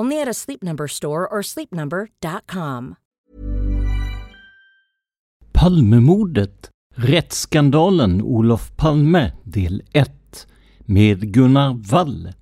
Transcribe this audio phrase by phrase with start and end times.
[0.00, 2.94] Only at a Sleep Number store or sleepnumber.com.
[5.52, 10.46] Palmemordet, rättsskandalen Olof Palme del 1
[10.80, 12.32] med Gunnar Wall.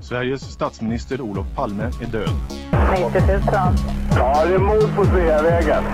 [0.00, 2.30] Sveriges statsminister Olof Palme är död.
[3.12, 3.40] 90 000.
[4.10, 5.84] Ja, det är mord på Sveavägen.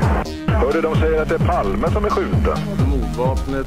[0.46, 2.58] Hörde de säger att det är Palme som är skjuten.
[2.90, 3.66] Mordvapnet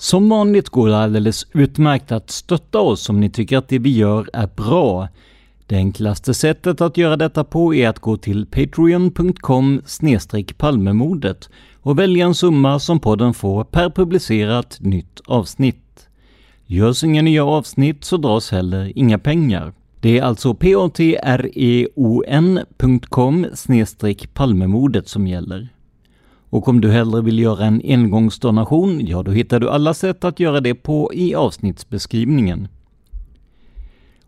[0.00, 3.96] Som vanligt går det alldeles utmärkt att stötta oss om ni tycker att det vi
[3.96, 5.08] gör är bra.
[5.66, 9.82] Det enklaste sättet att göra detta på är att gå till patreon.com
[10.58, 11.50] palmemordet
[11.80, 16.08] och välja en summa som podden får per publicerat nytt avsnitt.
[16.66, 19.72] Görs inga nya avsnitt så dras heller inga pengar.
[20.00, 21.06] Det är alltså patreon.com
[24.34, 25.68] palmemordet som gäller.
[26.50, 30.40] Och om du hellre vill göra en engångsdonation, ja då hittar du alla sätt att
[30.40, 32.68] göra det på i avsnittsbeskrivningen.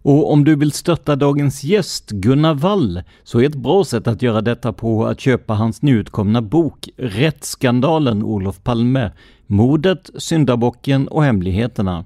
[0.03, 4.23] Och om du vill stötta dagens gäst, Gunnar Wall, så är ett bra sätt att
[4.23, 9.11] göra detta på att köpa hans nyutkomna bok Rättsskandalen Olof Palme,
[9.47, 12.05] Mordet, Syndabocken och Hemligheterna.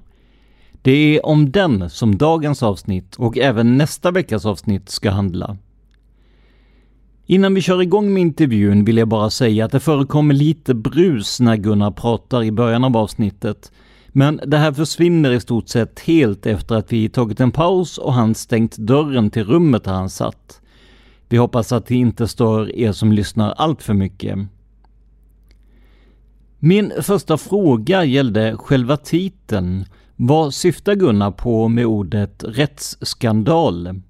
[0.81, 5.57] Det är om den som dagens avsnitt och även nästa veckas avsnitt ska handla.
[7.29, 11.39] Innan vi kör igång med intervjun vill jag bara säga att det förekommer lite brus
[11.39, 13.71] när Gunnar pratar i början av avsnittet.
[14.07, 18.13] Men det här försvinner i stort sett helt efter att vi tagit en paus och
[18.13, 20.61] han stängt dörren till rummet där han satt.
[21.29, 24.37] Vi hoppas att det inte stör er som lyssnar allt för mycket.
[26.59, 29.85] Min första fråga gällde själva titeln.
[30.15, 34.01] Vad syftar Gunnar på med ordet rättsskandal?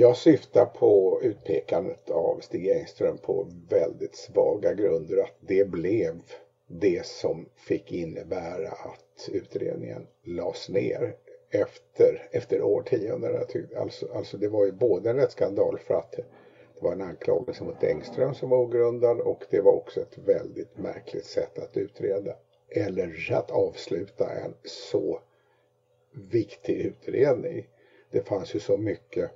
[0.00, 6.22] Jag syftar på utpekandet av Stig Engström på väldigt svaga grunder att det blev
[6.66, 11.14] det som fick innebära att utredningen lades ner
[11.50, 13.36] efter, efter årtionden.
[13.76, 16.24] Alltså, alltså det var ju både en rättsskandal för att det
[16.80, 21.24] var en anklagelse mot Engström som var ogrundad och det var också ett väldigt märkligt
[21.24, 22.36] sätt att utreda
[22.68, 25.20] eller att avsluta en så
[26.30, 27.68] viktig utredning.
[28.10, 29.30] Det fanns ju så mycket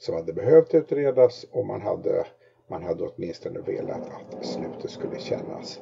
[0.00, 2.26] som hade behövt utredas och man hade,
[2.68, 5.80] man hade åtminstone velat att slutet skulle kännas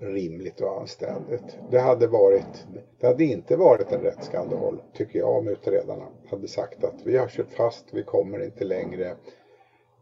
[0.00, 1.58] rimligt och anständigt.
[1.70, 2.66] Det hade, varit,
[3.00, 7.28] det hade inte varit en rättsskandal, tycker jag, om utredarna hade sagt att vi har
[7.28, 9.16] kört fast, vi kommer inte längre,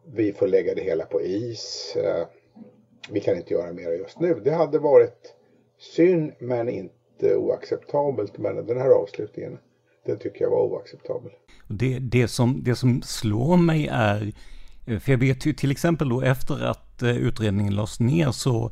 [0.05, 2.26] vi får lägga det hela på is, eh,
[3.11, 4.34] vi kan inte göra mer just nu.
[4.34, 5.34] Det hade varit
[5.78, 9.58] synd men inte oacceptabelt, men den här avslutningen
[10.05, 11.31] den tycker jag var oacceptabel.
[11.69, 14.33] Det, det, som, det som slår mig är,
[15.01, 18.71] för jag vet ju till exempel då efter att eh, utredningen lades ner så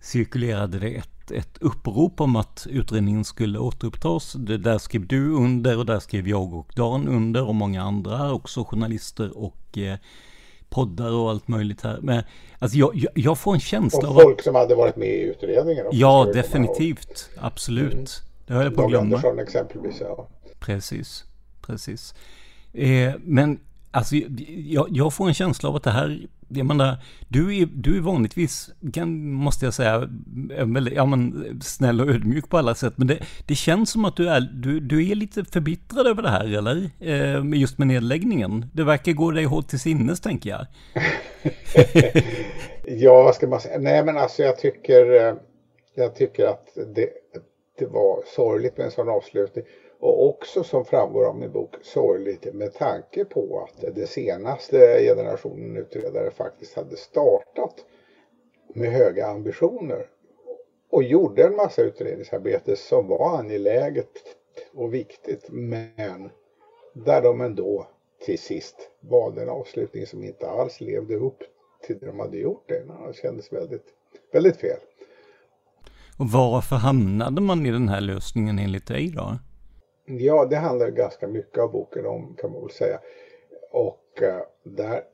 [0.00, 4.32] cirkulerade det ett, ett upprop om att utredningen skulle återupptas.
[4.32, 8.32] Det där skrev du under och där skrev jag och Dan under och många andra
[8.32, 9.96] också journalister och eh,
[10.70, 11.98] poddar och allt möjligt här.
[12.02, 12.22] Men
[12.58, 15.22] alltså jag, jag, jag får en känsla och av folk som hade varit med i
[15.22, 15.98] utredningen också.
[15.98, 17.30] Ja, definitivt.
[17.38, 17.92] Absolut.
[17.92, 18.06] Mm.
[18.46, 19.04] Det höll jag på att glömma.
[19.04, 20.28] Andersson exempelvis, ja.
[20.60, 21.24] Precis,
[21.60, 22.14] precis.
[22.72, 23.58] Eh, men
[23.90, 24.16] alltså
[24.46, 26.96] jag, jag, får en känsla av att det här, jag menar,
[27.28, 28.70] du är, du är vanligtvis,
[29.34, 30.08] måste jag säga,
[30.56, 34.04] eh, väldigt, ja men snäll och ödmjuk på alla sätt, men det, det känns som
[34.04, 36.90] att du är, du, du är lite förbittrad över det här, eller?
[37.00, 38.66] Eh, just med nedläggningen.
[38.72, 40.66] Det verkar gå dig hårt till sinnes, tänker jag.
[42.84, 43.78] ja, vad ska man säga?
[43.78, 45.34] Nej, men alltså jag tycker, eh,
[45.94, 47.08] jag tycker att det,
[47.78, 49.64] det var sorgligt med en sån avslutning.
[50.00, 55.76] Och också som framgår av min bok sorgligt med tanke på att den senaste generationen
[55.76, 57.74] utredare faktiskt hade startat
[58.74, 60.06] med höga ambitioner
[60.90, 64.10] och gjorde en massa utredningsarbete som var angeläget
[64.74, 66.30] och viktigt men
[66.92, 67.86] där de ändå
[68.24, 71.38] till sist valde en avslutning som inte alls levde upp
[71.86, 73.06] till det de hade gjort det innan.
[73.06, 73.86] Det kändes väldigt,
[74.32, 74.78] väldigt fel.
[76.18, 79.38] Och varför hamnade man i den här lösningen enligt dig då?
[80.18, 83.00] Ja, det handlar ganska mycket av boken om kan man väl säga.
[83.70, 85.04] Och eh, där,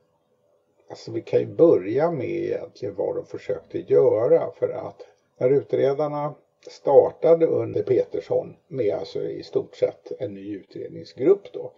[0.91, 5.03] alltså vi kan ju börja med egentligen vad de försökte göra för att
[5.39, 6.35] när utredarna
[6.69, 11.73] startade under Petersson med alltså i stort sett en ny utredningsgrupp då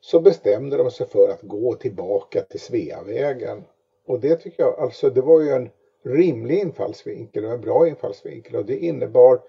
[0.00, 3.64] så bestämde de sig för att gå tillbaka till Sveavägen.
[4.06, 5.70] Och det tycker jag, alltså det var ju en
[6.02, 9.40] rimlig infallsvinkel och en bra infallsvinkel och det innebar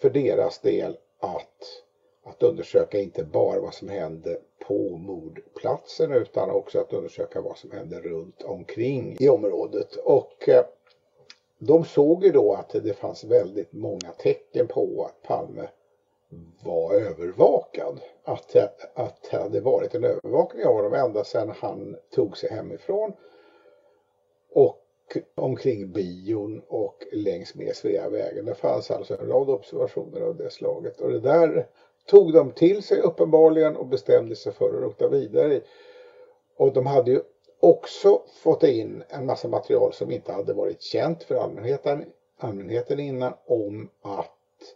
[0.00, 1.82] för deras del att,
[2.24, 7.70] att undersöka inte bara vad som hände på mordplatsen utan också att undersöka vad som
[7.70, 9.96] hände runt omkring i området.
[9.96, 10.64] Och eh,
[11.58, 15.68] de såg ju då att det fanns väldigt många tecken på att Palme
[16.64, 18.00] var övervakad.
[18.24, 18.64] Att, eh,
[18.94, 23.12] att det hade varit en övervakning av honom ända sedan han tog sig hemifrån.
[24.52, 24.76] Och
[25.34, 28.44] omkring bion och längs med Sveavägen.
[28.44, 31.66] Det fanns alltså en rad observationer av det slaget och det där
[32.10, 35.62] tog de till sig uppenbarligen och bestämde sig för att rota vidare i.
[36.56, 37.20] Och de hade ju
[37.60, 42.04] också fått in en massa material som inte hade varit känt för allmänheten,
[42.36, 44.74] allmänheten innan om att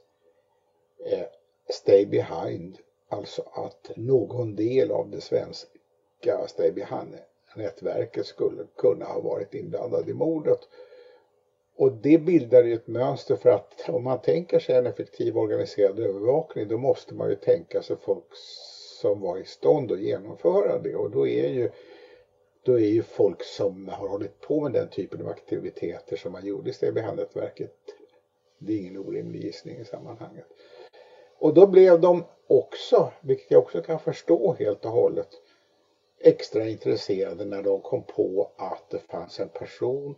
[1.06, 1.26] eh,
[1.68, 2.78] Stay Behind,
[3.08, 7.18] alltså att någon del av det svenska Stay Behind
[7.56, 10.58] nätverket skulle kunna ha varit inblandad i mordet.
[11.76, 15.98] Och det bildar ju ett mönster för att om man tänker sig en effektiv organiserad
[15.98, 18.24] övervakning då måste man ju tänka sig folk
[19.00, 21.68] som var i stånd att genomföra det och då är ju
[22.62, 26.46] då är ju folk som har hållit på med den typen av aktiviteter som man
[26.46, 27.70] gjorde i Stäbbehandelsverket
[28.58, 30.46] det är ingen orimlig gissning i sammanhanget.
[31.38, 35.28] Och då blev de också, vilket jag också kan förstå helt och hållet,
[36.20, 40.14] extra intresserade när de kom på att det fanns en person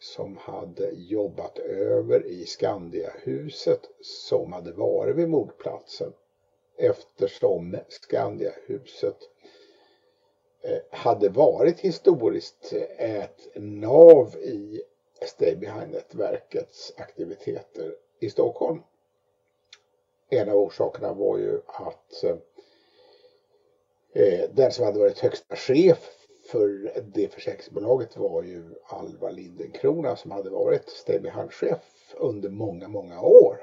[0.00, 6.12] som hade jobbat över i Skandiahuset som hade varit vid mordplatsen
[6.76, 9.16] eftersom Skandiahuset
[10.62, 14.82] eh, hade varit historiskt eh, ett nav i
[15.26, 18.82] Stay Behind-nätverkets aktiviteter i Stockholm.
[20.28, 22.24] En av orsakerna var ju att
[24.12, 26.17] eh, den som hade varit högsta chef
[26.48, 33.56] för det försäkringsbolaget var ju Alva Lindenkrona som hade varit Staybehind-chef under många, många år.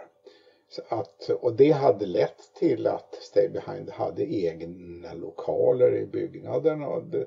[0.69, 7.03] Så att, och det hade lett till att Staybehind hade egna lokaler i byggnaden och
[7.03, 7.25] det,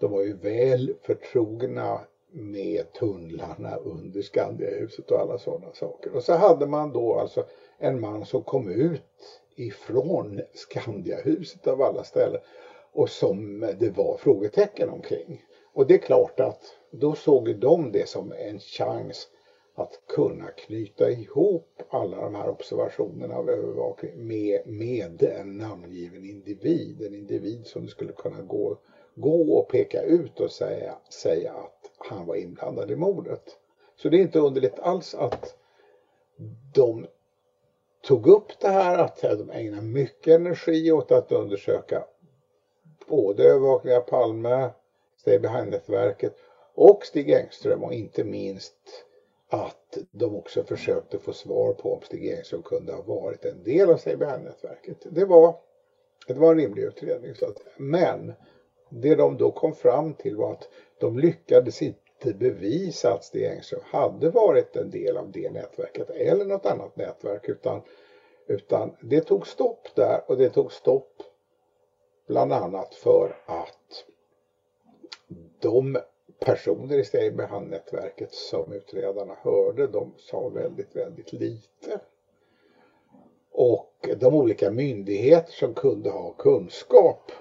[0.00, 2.00] de var ju väl förtrogna
[2.32, 6.16] med tunnlarna under Skandiahuset och alla sådana saker.
[6.16, 7.44] Och så hade man då alltså
[7.78, 12.40] en man som kom ut ifrån Skandiahuset av alla ställen
[12.92, 15.42] och som det var frågetecken omkring.
[15.72, 19.28] Och det är klart att då såg de det som en chans
[19.74, 27.02] att kunna knyta ihop alla de här observationerna av övervakning med, med en namngiven individ.
[27.02, 28.78] En individ som skulle kunna gå,
[29.14, 33.42] gå och peka ut och säga, säga att han var inblandad i mordet.
[33.96, 35.54] Så det är inte underligt alls att
[36.74, 37.06] de
[38.02, 42.04] tog upp det här, att de ägnade mycket energi åt att undersöka
[43.10, 44.70] både övervakning av Palme,
[45.16, 46.36] Stay Behind-nätverket
[46.74, 48.74] och Stig Engström och inte minst
[49.48, 53.90] att de också försökte få svar på om Stig Engström kunde ha varit en del
[53.90, 55.06] av Stay Behind-nätverket.
[55.10, 55.54] Det var,
[56.26, 57.34] det var en rimlig utredning.
[57.34, 58.32] Så att, men
[58.88, 63.44] det de då kom fram till var att de lyckades inte inte bevisa att Stig
[63.44, 67.82] Engström hade varit en del av det nätverket eller något annat nätverk utan,
[68.46, 71.22] utan det tog stopp där och det tog stopp
[72.30, 74.04] bland annat för att
[75.60, 75.98] de
[76.40, 82.00] personer i Stejbehamn-nätverket som utredarna hörde, de sa väldigt, väldigt lite.
[83.52, 87.32] Och de olika myndigheter som kunde ha kunskap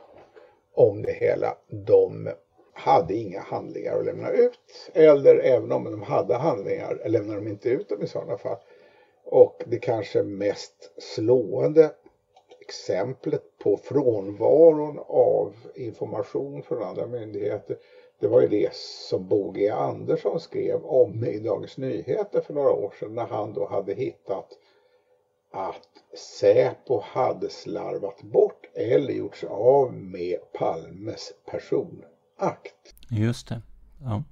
[0.73, 2.29] om det hela, de
[2.73, 4.89] hade inga handlingar att lämna ut.
[4.93, 8.57] Eller även om de hade handlingar lämnade de inte ut dem i sådana fall.
[9.23, 11.91] Och det kanske mest slående
[12.59, 17.77] exemplet på frånvaron av information från andra myndigheter
[18.19, 22.71] det var ju det som Bo G Andersson skrev om i Dagens Nyheter för några
[22.71, 24.47] år sedan när han då hade hittat
[25.51, 32.95] att Säpo hade slarvat bort eller gjort sig av med Palmes personakt.
[33.11, 33.61] Just det.
[34.01, 34.23] Ja.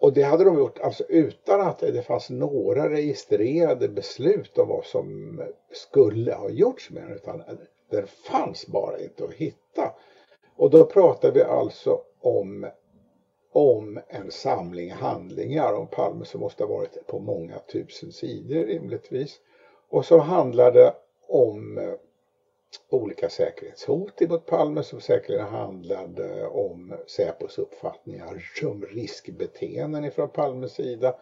[0.00, 4.84] Och det hade de gjort alltså utan att det fanns några registrerade beslut om vad
[4.84, 5.40] som
[5.72, 7.42] skulle ha gjorts med den utan
[7.90, 9.94] den fanns bara inte att hitta.
[10.56, 12.66] Och då pratar vi alltså om
[13.56, 19.40] om en samling handlingar om Palme som måste ha varit på många tusen sidor rimligtvis.
[19.88, 20.94] Och så handlar det
[21.28, 21.94] om eh,
[22.90, 31.16] olika säkerhetshot mot Palme som säkerligen handlade om Säpos uppfattningar om riskbeteenden ifrån Palmes sida,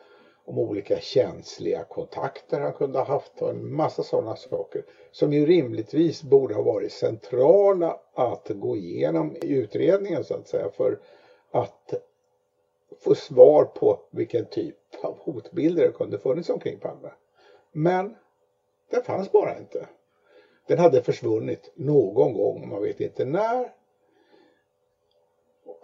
[0.45, 5.47] om olika känsliga kontakter han kunde ha haft och en massa sådana saker som ju
[5.47, 10.99] rimligtvis borde ha varit centrala att gå igenom i utredningen så att säga för
[11.51, 11.95] att
[12.99, 17.11] få svar på vilken typ av hotbilder det kunde funnits omkring Palme.
[17.73, 18.15] Men
[18.91, 19.87] den fanns bara inte.
[20.67, 23.73] Den hade försvunnit någon gång, man vet inte när.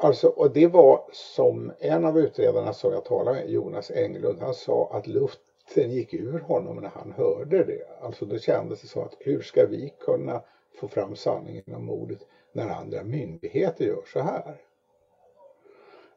[0.02, 4.54] Alltså, och det var som en av utredarna som jag talade med, Jonas Englund, han
[4.54, 7.82] sa att luften gick ur honom när han hörde det.
[8.00, 10.42] Alltså då kändes det som att hur ska vi kunna
[10.80, 12.18] få fram sanningen om mordet
[12.52, 14.56] när andra myndigheter gör så här?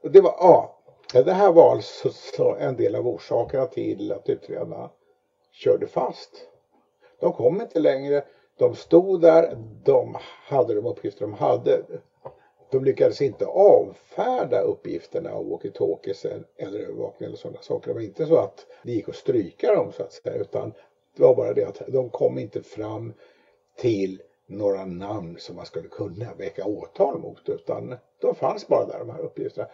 [0.02, 0.80] Och det var, ja,
[1.14, 4.90] det här var alltså en del av orsakerna till att utredarna
[5.52, 6.48] körde fast.
[7.20, 8.24] De kom inte längre.
[8.58, 11.82] De stod där, de hade de uppgifter de hade.
[12.74, 17.88] De lyckades inte avfärda uppgifterna om walkie-talkies eller övervakning eller sådana saker.
[17.88, 20.72] Det var inte så att det gick att stryka dem så att säga utan
[21.16, 23.14] det var bara det att de kom inte fram
[23.78, 29.00] till några namn som man skulle kunna väcka åtal mot utan de fanns bara där
[29.00, 29.68] de här uppgifterna.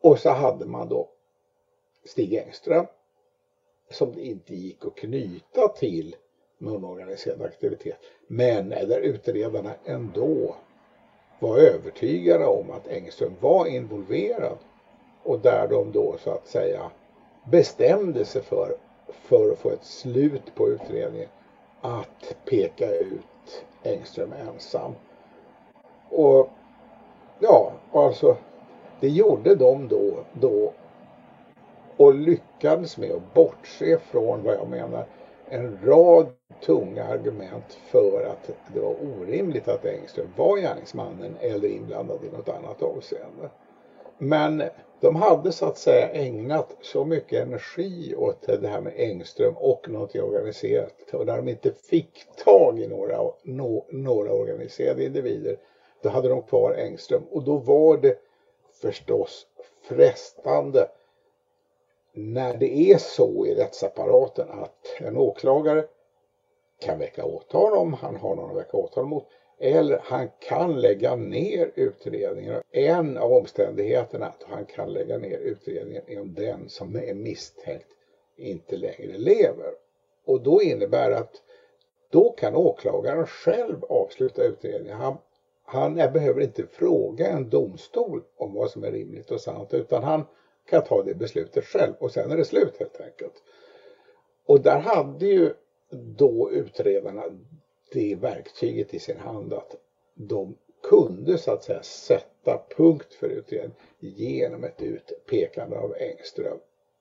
[0.00, 1.08] Och så hade man då
[2.04, 2.84] Stig Engström
[3.90, 6.16] som det inte gick att knyta till
[6.58, 7.98] någon organiserad aktivitet.
[8.26, 10.54] Men där utredarna ändå
[11.38, 14.58] var övertygade om att Engström var involverad
[15.22, 16.90] och där de då så att säga
[17.44, 18.76] bestämde sig för,
[19.08, 21.28] för att få ett slut på utredningen,
[21.80, 24.92] att peka ut Engström ensam.
[26.10, 26.48] Och
[27.38, 28.36] ja, alltså
[29.00, 30.72] det gjorde de då, då
[31.96, 35.04] och lyckades med att bortse från vad jag menar
[35.48, 36.26] en rad
[36.64, 42.48] tunga argument för att det var orimligt att Engström var gärningsmannen eller inblandad i något
[42.48, 43.50] annat avseende.
[44.18, 44.62] Men
[45.00, 49.88] de hade så att säga ägnat så mycket energi åt det här med Engström och
[49.88, 55.56] något organiserat och när de inte fick tag i några, no, några organiserade individer
[56.02, 58.18] då hade de kvar Engström och då var det
[58.82, 59.46] förstås
[59.82, 60.86] frestande
[62.12, 65.84] när det är så i rättsapparaten att en åklagare
[66.84, 69.26] kan väcka åtal om han har någon att väcka åtal mot
[69.58, 72.62] eller han kan lägga ner utredningen.
[72.70, 77.88] En av omständigheterna att han kan lägga ner utredningen är om den som är misstänkt
[78.36, 79.74] inte längre lever.
[80.26, 81.42] Och då innebär det att
[82.10, 84.96] då kan åklagaren själv avsluta utredningen.
[84.96, 85.18] Han
[85.66, 90.24] han behöver inte fråga en domstol om vad som är rimligt och sant utan han
[90.70, 93.42] kan ta det beslutet själv och sen är det slut helt enkelt.
[94.46, 95.54] Och där hade ju
[95.94, 97.22] då utredarna
[97.92, 99.76] det verktyget i sin hand att
[100.14, 106.58] de kunde så att säga sätta punkt för utredningen genom ett utpekande av Engström.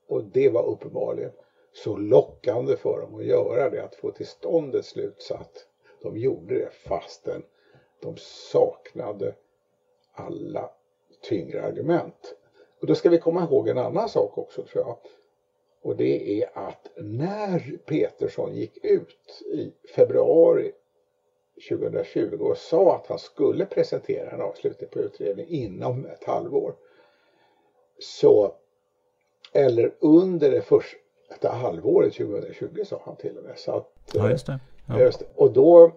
[0.07, 1.31] Och det var uppenbarligen
[1.73, 5.67] så lockande för dem att göra det, att få till stånd ett slutsatt.
[6.01, 7.43] de gjorde det fastän
[8.01, 9.35] de saknade
[10.11, 10.71] alla
[11.21, 12.35] tyngre argument.
[12.81, 14.97] Och då ska vi komma ihåg en annan sak också tror jag.
[15.83, 20.71] Och det är att när Petersson gick ut i februari
[21.69, 26.75] 2020 och sa att han skulle presentera en avslutning på utredningen inom ett halvår.
[27.99, 28.55] Så
[29.53, 33.57] Eller under det första halvåret 2020 sa han till och med.
[33.59, 34.59] Så att, ja, just det.
[34.87, 34.99] Ja.
[34.99, 35.25] Just det.
[35.35, 35.91] Och då,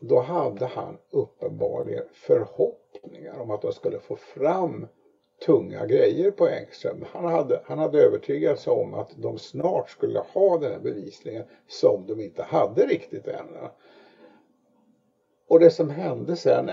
[0.00, 4.86] då hade han uppenbarligen förhoppningar om att de skulle få fram
[5.44, 7.04] tunga grejer på Engström.
[7.12, 11.44] Han hade, han hade övertygat sig om att de snart skulle ha den här bevisningen
[11.66, 13.46] som de inte hade riktigt än.
[15.48, 16.70] Och det som hände sen,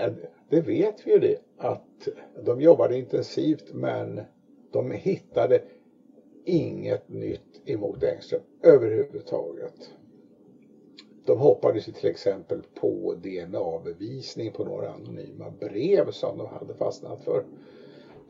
[0.48, 2.08] det vet vi ju det, att
[2.42, 4.20] de jobbade intensivt men
[4.72, 5.58] de hittade
[6.44, 9.90] inget nytt emot Engström överhuvudtaget.
[11.26, 17.24] De hoppades ju till exempel på DNA-bevisning på några anonyma brev som de hade fastnat
[17.24, 17.44] för.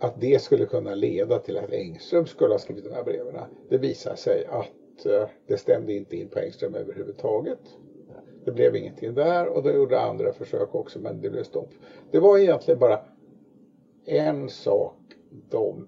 [0.04, 3.34] Att det skulle kunna leda till att Engström skulle ha skrivit de här breven.
[3.68, 7.58] Det visar sig att eh, det stämde inte in på Engström överhuvudtaget.
[8.44, 11.68] Det blev ingenting där och då gjorde andra försök också men det blev stopp.
[12.11, 13.00] Det var egentligen bara
[14.04, 14.96] en sak
[15.50, 15.87] de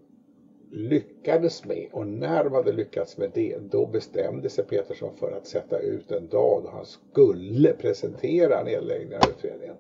[0.70, 5.46] lyckades med och när de hade lyckats med det då bestämde sig Petersson för att
[5.46, 9.76] sätta ut en dag då han skulle presentera nedläggningen av utredningen.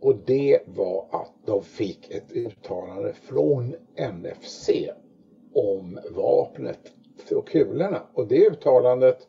[0.00, 3.74] Och det var att de fick ett uttalande från
[4.12, 4.70] NFC
[5.54, 6.92] om vapnet
[7.30, 8.02] och kulorna.
[8.14, 9.28] Och det uttalandet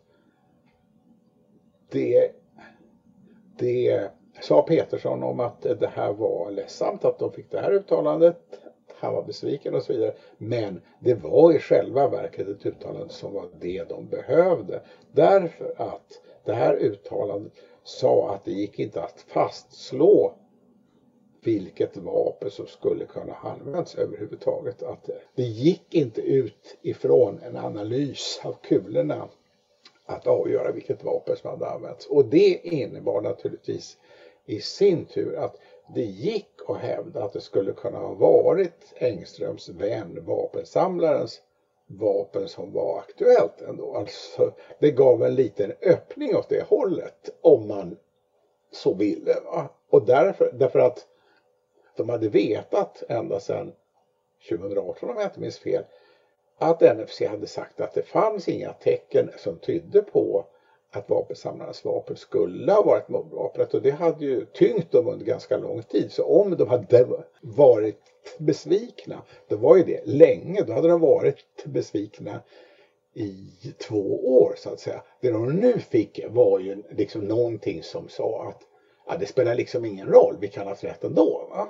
[1.92, 2.32] det,
[3.58, 4.10] det
[4.42, 8.36] sa Petersson om att det här var ledsamt att de fick det här uttalandet.
[9.00, 10.14] Han var besviken och så vidare.
[10.38, 14.82] Men det var i själva verket ett uttalande som var det de behövde.
[15.12, 17.52] Därför att det här uttalandet
[17.84, 20.34] sa att det gick inte att fastslå
[21.44, 24.84] vilket vapen som skulle kunna användas överhuvudtaget.
[24.84, 29.30] Att eh, det gick inte ut ifrån en analys av kulorna
[30.06, 32.08] att avgöra vilket vapen som hade använts.
[32.08, 33.98] Och det innebar naturligtvis
[34.46, 35.58] i sin tur att
[35.96, 41.42] det gick att hävda att det skulle kunna ha varit Engströms vän, vapensamlarens
[41.88, 43.96] vapen som var aktuellt ändå.
[43.96, 47.98] Alltså, det gav en liten öppning åt det hållet om man
[48.72, 49.36] så ville.
[49.46, 49.70] Va?
[49.90, 51.08] Och därför, därför att
[52.02, 53.72] de hade vetat ända sedan
[54.50, 55.84] 2018 om jag inte minns fel
[56.58, 60.46] att NFC hade sagt att det fanns inga tecken som tydde på
[60.92, 65.58] att vapensamlarnas vapen skulle ha varit mordvapnet och det hade ju tyngt dem under ganska
[65.58, 66.12] lång tid.
[66.12, 67.08] Så om de hade
[67.42, 67.98] varit
[68.38, 72.42] besvikna, då var ju det länge, då hade de varit besvikna
[73.14, 75.02] i två år så att säga.
[75.22, 78.62] Det de nu fick var ju liksom någonting som sa att
[79.08, 81.48] ja, det spelar liksom ingen roll, vi kan ha haft rätt ändå.
[81.50, 81.68] Va?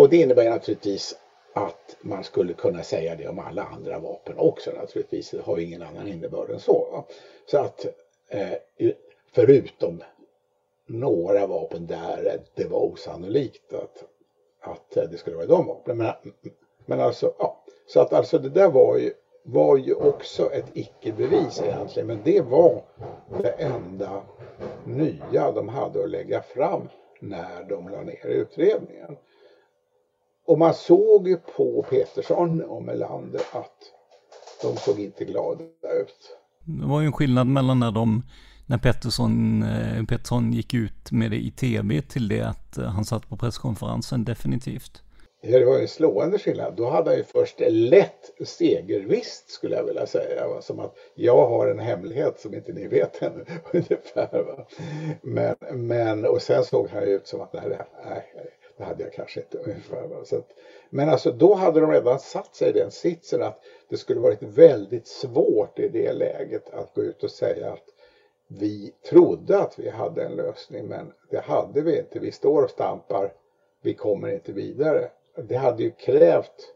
[0.00, 1.18] Och det innebär naturligtvis
[1.52, 5.30] att man skulle kunna säga det om alla andra vapen också naturligtvis.
[5.30, 7.04] Det har ju ingen annan innebörd än så.
[7.46, 7.86] Så att
[8.28, 8.52] eh,
[9.32, 10.02] förutom
[10.86, 14.04] några vapen där det var osannolikt att,
[14.60, 15.96] att det skulle vara de vapnen.
[15.96, 16.12] Men,
[16.86, 17.64] men alltså, ja.
[17.86, 22.06] Så att alltså det där var ju, var ju också ett icke-bevis egentligen.
[22.06, 22.82] Men det var
[23.42, 24.22] det enda
[24.84, 26.88] nya de hade att lägga fram
[27.20, 29.16] när de la ner utredningen.
[30.50, 33.78] Och man såg ju på Petersson och Melander att
[34.62, 35.64] de såg inte glada
[36.00, 36.36] ut.
[36.64, 38.22] Det var ju en skillnad mellan när de,
[38.66, 43.04] när Pettersson, eh, Pettersson gick ut med det i tv till det att eh, han
[43.04, 45.02] satt på presskonferensen definitivt.
[45.42, 46.74] Ja, det var en slående skillnad.
[46.76, 50.48] Då hade han ju först lätt segervisst skulle jag vilja säga.
[50.48, 50.62] Va?
[50.62, 53.44] Som att jag har en hemlighet som inte ni vet ännu.
[53.72, 54.66] Ungefär, va?
[55.22, 58.24] Men, men, och sen såg han ju ut som att nej, nej,
[58.80, 60.24] det hade jag kanske inte ungefär.
[60.24, 60.52] Så att,
[60.90, 64.42] men alltså då hade de redan satt sig i den sitsen att det skulle varit
[64.42, 67.84] väldigt svårt i det läget att gå ut och säga att
[68.48, 72.18] vi trodde att vi hade en lösning men det hade vi inte.
[72.18, 73.32] Vi står och stampar,
[73.82, 75.10] vi kommer inte vidare.
[75.36, 76.74] Det hade ju krävt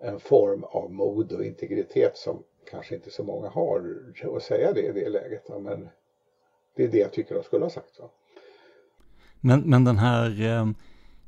[0.00, 3.96] en form av mod och integritet som kanske inte så många har
[4.36, 5.48] att säga det i det läget.
[5.48, 5.88] Men
[6.76, 7.94] det är det jag tycker de skulle ha sagt.
[7.94, 8.10] Så.
[9.40, 10.66] Men, men den här eh,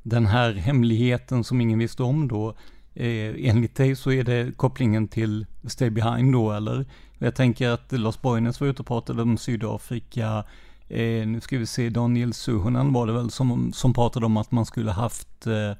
[0.03, 2.49] den här hemligheten som ingen visste om då,
[2.93, 6.85] eh, enligt dig så är det kopplingen till Stay Behind då, eller?
[7.17, 10.43] Jag tänker att Lars Borgnäs var ute och pratade om Sydafrika,
[10.87, 14.51] eh, nu ska vi se, Daniel Suhonen var det väl som, som pratade om att
[14.51, 15.77] man skulle haft eh,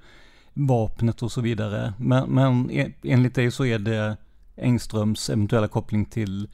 [0.53, 1.93] vapnet och så vidare.
[1.97, 4.17] Men, men e, enligt dig så är det
[4.55, 6.49] Engströms eventuella koppling till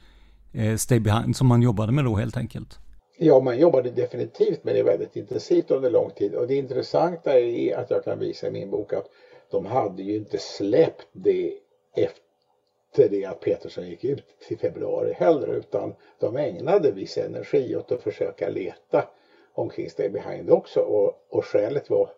[0.52, 2.78] eh, Stay Behind som man jobbade med då helt enkelt.
[3.20, 7.76] Ja, man jobbade definitivt med det väldigt intensivt under lång tid och det intressanta är
[7.76, 9.08] att jag kan visa i min bok att
[9.50, 11.54] de hade ju inte släppt det
[11.96, 17.92] efter det att Peterson gick ut i februari heller utan de ägnade viss energi åt
[17.92, 19.04] att försöka leta
[19.52, 22.10] omkring Stay Behind också och, och skälet var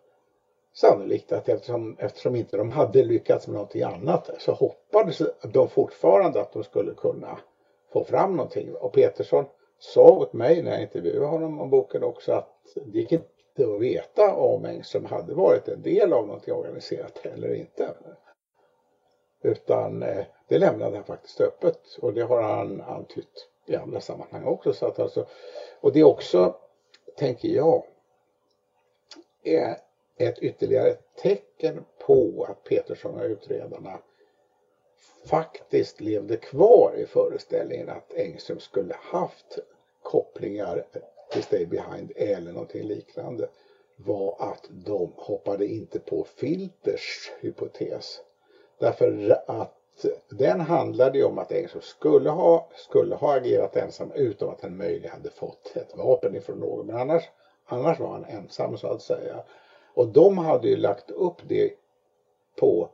[0.72, 6.40] sannolikt att eftersom, eftersom inte de hade lyckats med någonting annat så hoppades de fortfarande
[6.40, 7.38] att de skulle kunna
[7.92, 8.74] få fram någonting.
[8.74, 9.44] Och Peterson
[9.81, 13.81] sa åt mig när jag intervjuade honom om boken också att det gick inte att
[13.81, 17.95] veta om Engström hade varit en del av någonting organiserat eller inte.
[19.43, 24.45] Utan eh, det lämnade han faktiskt öppet och det har han antytt i andra sammanhang
[24.45, 24.73] också.
[24.73, 25.27] Så att alltså,
[25.81, 26.57] och det är också,
[27.16, 27.85] tänker jag,
[29.43, 29.77] är
[30.16, 33.99] ett ytterligare tecken på att Petersson och utredarna
[35.24, 39.59] faktiskt levde kvar i föreställningen att Engström skulle haft
[40.02, 40.85] kopplingar
[41.33, 43.48] till Stay Behind eller någonting liknande
[43.96, 48.20] var att de hoppade inte på Filters hypotes.
[48.78, 49.76] Därför att
[50.30, 54.76] den handlade ju om att Engström skulle ha, skulle ha agerat ensam utom att han
[54.76, 56.87] möjligen hade fått ett vapen ifrån någon.
[56.87, 57.28] Men annars,
[57.64, 59.42] annars var han ensam så att säga.
[59.94, 61.72] Och de hade ju lagt upp det
[62.56, 62.88] på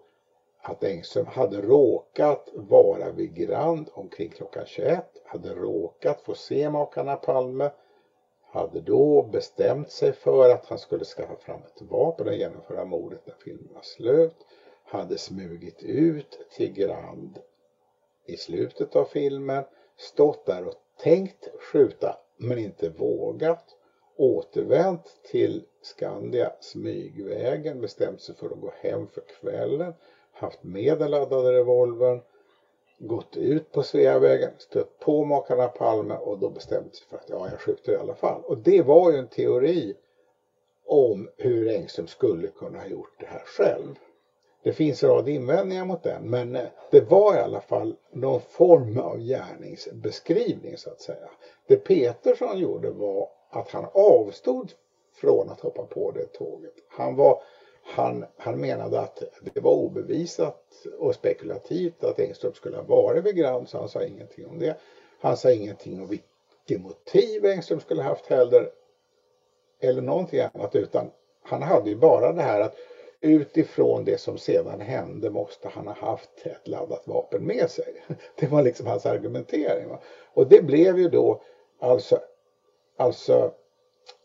[0.68, 7.16] att Engström hade råkat vara vid Grand omkring klockan 21, hade råkat få se makarna
[7.16, 7.70] Palme,
[8.42, 13.26] hade då bestämt sig för att han skulle skaffa fram ett vapen och genomföra mordet
[13.26, 14.37] när filmen var slut,
[14.85, 17.38] hade smugit ut till Grand
[18.26, 19.64] i slutet av filmen,
[19.96, 23.64] stått där och tänkt skjuta men inte vågat,
[24.16, 29.94] återvänt till Skandia smygvägen, bestämt sig för att gå hem för kvällen,
[30.37, 32.20] haft med den laddade revolvern,
[32.99, 37.49] gått ut på Sveavägen, stött på makarna Palme och då bestämt sig för att ja,
[37.51, 38.42] jag skjuter i alla fall.
[38.44, 39.94] Och det var ju en teori
[40.87, 43.94] om hur Engström skulle kunna ha gjort det här själv.
[44.62, 48.40] Det finns en rad invändningar mot den, men eh, det var i alla fall någon
[48.40, 51.31] form av gärningsbeskrivning så att säga.
[51.66, 54.72] Det Petersson gjorde var att han avstod
[55.14, 56.75] från att hoppa på det tåget.
[56.88, 57.42] Han, var,
[57.87, 63.37] han, han menade att det var obevisat och spekulativt att Engström skulle ha varit vid
[63.37, 64.77] Grand så han sa ingenting om det.
[65.20, 68.70] Han sa ingenting om vilket motiv Engström skulle haft heller
[69.81, 71.11] eller någonting annat utan
[71.42, 72.77] han hade ju bara det här att
[73.20, 78.03] utifrån det som sedan hände måste han ha haft ett laddat vapen med sig.
[78.37, 79.88] Det var liksom hans argumentering.
[80.35, 81.42] Och det blev ju då
[81.79, 82.18] alltså,
[82.96, 83.53] alltså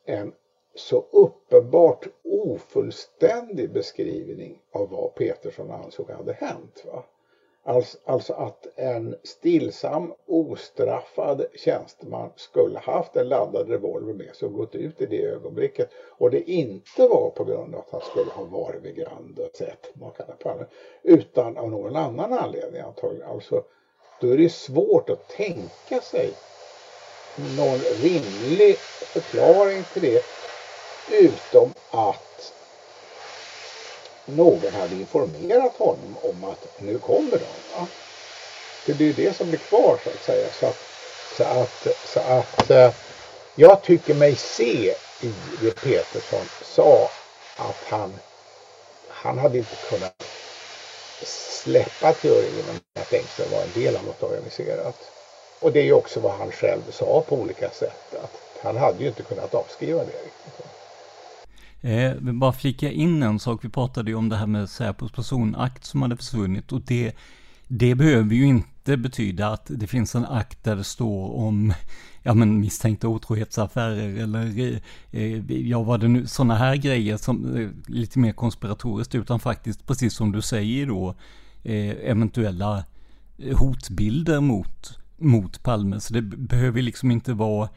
[0.05, 0.33] en
[0.75, 6.85] så uppenbart ofullständig beskrivning av vad Petersson ansåg hade hänt.
[6.85, 7.03] Va?
[7.63, 14.53] Alltså, alltså att en stillsam, ostraffad tjänsteman skulle haft en laddad revolver med sig och
[14.53, 15.89] gått ut i det ögonblicket.
[16.17, 19.55] Och det inte var på grund av att han skulle ha varit vid Grand och
[19.55, 19.93] sett
[20.43, 20.65] Palme.
[21.03, 23.29] Utan av någon annan anledning antagligen.
[23.29, 23.63] Alltså,
[24.21, 26.33] då är det svårt att tänka sig
[27.35, 28.77] någon rimlig
[29.13, 30.21] förklaring till det.
[31.11, 32.53] Utom att
[34.25, 37.79] någon hade informerat honom om att nu kommer de.
[37.79, 37.87] Va?
[38.85, 40.47] Det ju det som blir kvar så att säga.
[40.59, 40.77] Så att,
[41.37, 42.93] så att, så att eh,
[43.55, 47.09] jag tycker mig se i det Petersson sa
[47.57, 48.13] att han,
[49.09, 50.23] han hade inte kunnat
[51.63, 54.95] släppa teorin om att Engström var en del av något organiserat.
[55.61, 58.15] Och det är ju också vad han själv sa på olika sätt.
[58.23, 60.05] Att han hade ju inte kunnat avskriva det.
[60.05, 60.80] Riktigt.
[61.81, 63.65] Eh, vill bara flika in en sak.
[63.65, 67.15] Vi pratade ju om det här med Säpos personakt som hade försvunnit och det,
[67.67, 71.73] det behöver ju inte betyda att det finns en akt där det står om
[72.23, 74.79] ja, men misstänkta otrohetsaffärer eller
[75.11, 79.87] eh, ja, vad det nu, sådana här grejer som eh, lite mer konspiratoriskt utan faktiskt
[79.87, 81.15] precis som du säger då
[81.63, 82.83] eh, eventuella
[83.55, 85.99] hotbilder mot, mot Palme.
[85.99, 87.69] Så det behöver liksom inte vara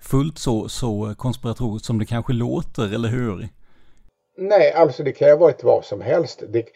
[0.00, 3.48] fullt så, så konspiratoriskt som det kanske låter, eller hur?
[4.36, 6.42] Nej, alltså det kan ju ha varit vad som helst.
[6.48, 6.66] Det,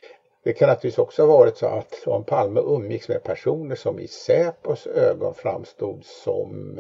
[0.45, 4.09] det kan naturligtvis också ha varit så att om Palme umgicks med personer som i
[4.09, 6.79] Säpos ögon framstod som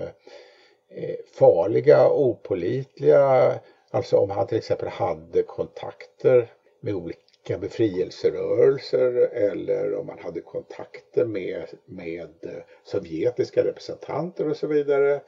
[0.94, 3.55] eh, farliga, opolitliga.
[3.90, 11.24] Alltså om han till exempel hade kontakter med olika befrielserörelser eller om han hade kontakter
[11.24, 15.20] med, med eh, sovjetiska representanter och så vidare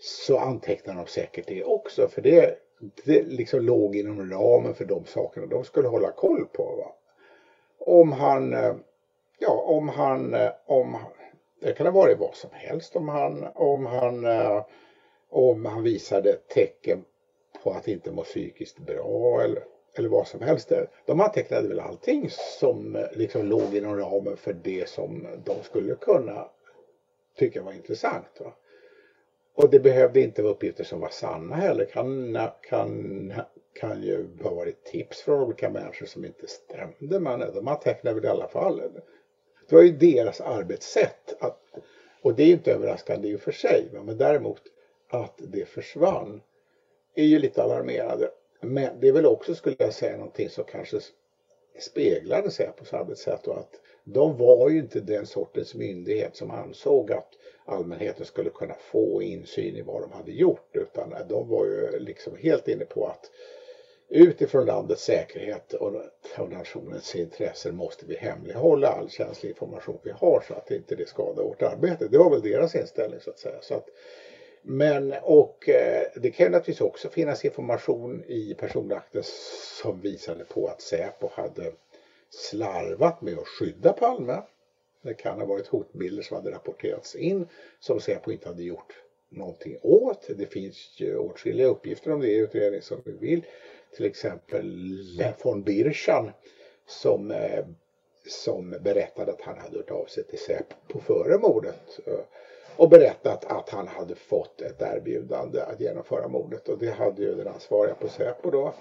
[0.00, 2.08] så antecknar de säkert det också.
[2.08, 2.58] För det,
[3.04, 6.62] det liksom låg inom ramen för de sakerna de skulle hålla koll på.
[6.62, 6.94] Va?
[7.78, 8.74] Om han, eh,
[9.38, 10.96] ja om han, eh, om,
[11.60, 14.64] det kan ha varit vad som helst om han, om han, eh,
[15.30, 17.04] om han visade tecken
[17.62, 20.72] på att inte må psykiskt bra eller, eller vad som helst.
[21.06, 26.48] De antecknade väl allting som liksom låg inom ramen för det som de skulle kunna
[27.36, 28.40] tycka var intressant.
[28.40, 28.52] Va?
[29.62, 31.84] Och det behövde inte vara uppgifter som var sanna heller.
[31.84, 33.32] Kan, kan,
[33.72, 38.24] kan ju ha varit tips från olika människor som inte stämde men de antecknade väl
[38.24, 38.76] i alla fall.
[39.68, 41.42] Det var ju deras arbetssätt.
[41.42, 41.60] Att,
[42.22, 44.62] och det är ju inte överraskande i och för sig men däremot
[45.08, 46.40] att det försvann
[47.14, 48.30] är ju lite alarmerande.
[48.60, 51.00] Men det är väl också, skulle jag säga, någonting som kanske
[51.78, 57.28] speglade Säpos arbetssätt och att de var ju inte den sortens myndighet som ansåg att
[57.70, 62.36] allmänheten skulle kunna få insyn i vad de hade gjort utan de var ju liksom
[62.36, 63.30] helt inne på att
[64.10, 65.92] utifrån landets säkerhet och,
[66.38, 71.08] och nationens intressen måste vi hemlighålla all känslig information vi har så att inte det
[71.08, 72.08] skadar vårt arbete.
[72.08, 73.60] Det var väl deras inställning så att säga.
[73.60, 73.86] Så att,
[74.62, 79.22] men och eh, det kan naturligtvis också finnas information i personakten
[79.82, 81.72] som visade på att Säpo hade
[82.30, 84.42] slarvat med att skydda Palme.
[85.02, 87.46] Det kan ha varit hotbilder som hade rapporterats in
[87.80, 90.28] som Säpo inte hade gjort någonting åt.
[90.38, 93.44] Det finns ju åtskilliga uppgifter om det i utredningen som vi vill.
[93.96, 94.74] Till exempel
[95.42, 96.30] von Birchan
[96.86, 97.64] som, eh,
[98.26, 102.20] som berättade att han hade hört av sig till Säpo före mordet eh,
[102.76, 107.34] och berättat att han hade fått ett erbjudande att genomföra mordet och det hade ju
[107.34, 108.74] den ansvariga på Säpo då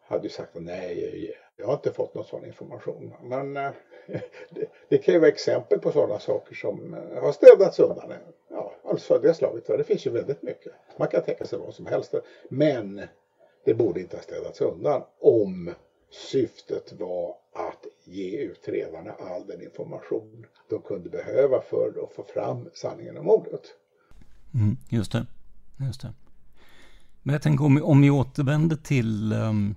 [0.00, 3.14] hade ju sagt nej, jag har inte fått någon sån information.
[3.22, 3.70] Men eh,
[4.50, 8.12] det, det, kan ju vara exempel på sådana saker som eh, har städats undan.
[8.50, 9.66] Ja, alltså det slaget.
[9.66, 10.72] Det finns ju väldigt mycket.
[10.98, 12.14] Man kan tänka sig vad som helst.
[12.48, 13.02] Men
[13.64, 15.74] det borde inte ha städats undan om
[16.10, 22.68] syftet var att ge utredarna all den information de kunde behöva för att få fram
[22.74, 23.62] sanningen om mordet.
[24.54, 25.26] Mm, just det.
[25.86, 26.12] Just det.
[27.22, 29.74] Men jag tänker om, om vi återvänder till um,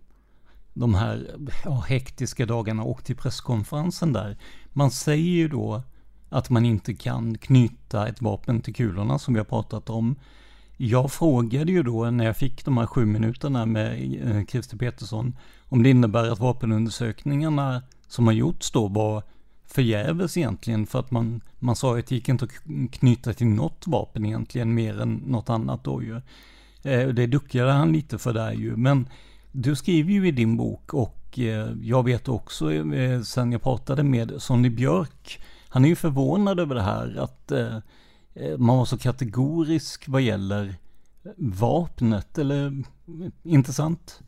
[0.74, 4.38] de här ja, hektiska dagarna och till presskonferensen där.
[4.74, 5.84] Man säger ju då
[6.30, 10.16] att man inte kan knyta ett vapen till kulorna som vi har pratat om.
[10.78, 15.38] Jag frågade ju då när jag fick de här sju minuterna med eh, Christer Petersson
[15.70, 19.24] om det innebär att vapenundersökningarna som har gjorts då var
[19.66, 23.88] förgäves egentligen för att man, man sa att det gick inte att knyta till något
[23.88, 26.16] vapen egentligen mer än något annat då ju.
[26.84, 29.08] Eh, det duckade han lite för där ju, men
[29.52, 34.04] du skriver ju i din bok och eh, jag vet också eh, sen jag pratade
[34.04, 37.78] med Sonny Björk, han är ju förvånad över det här att eh,
[38.58, 40.76] man var så kategorisk vad gäller
[41.38, 42.72] vapnet, eller
[43.44, 44.20] inte sant?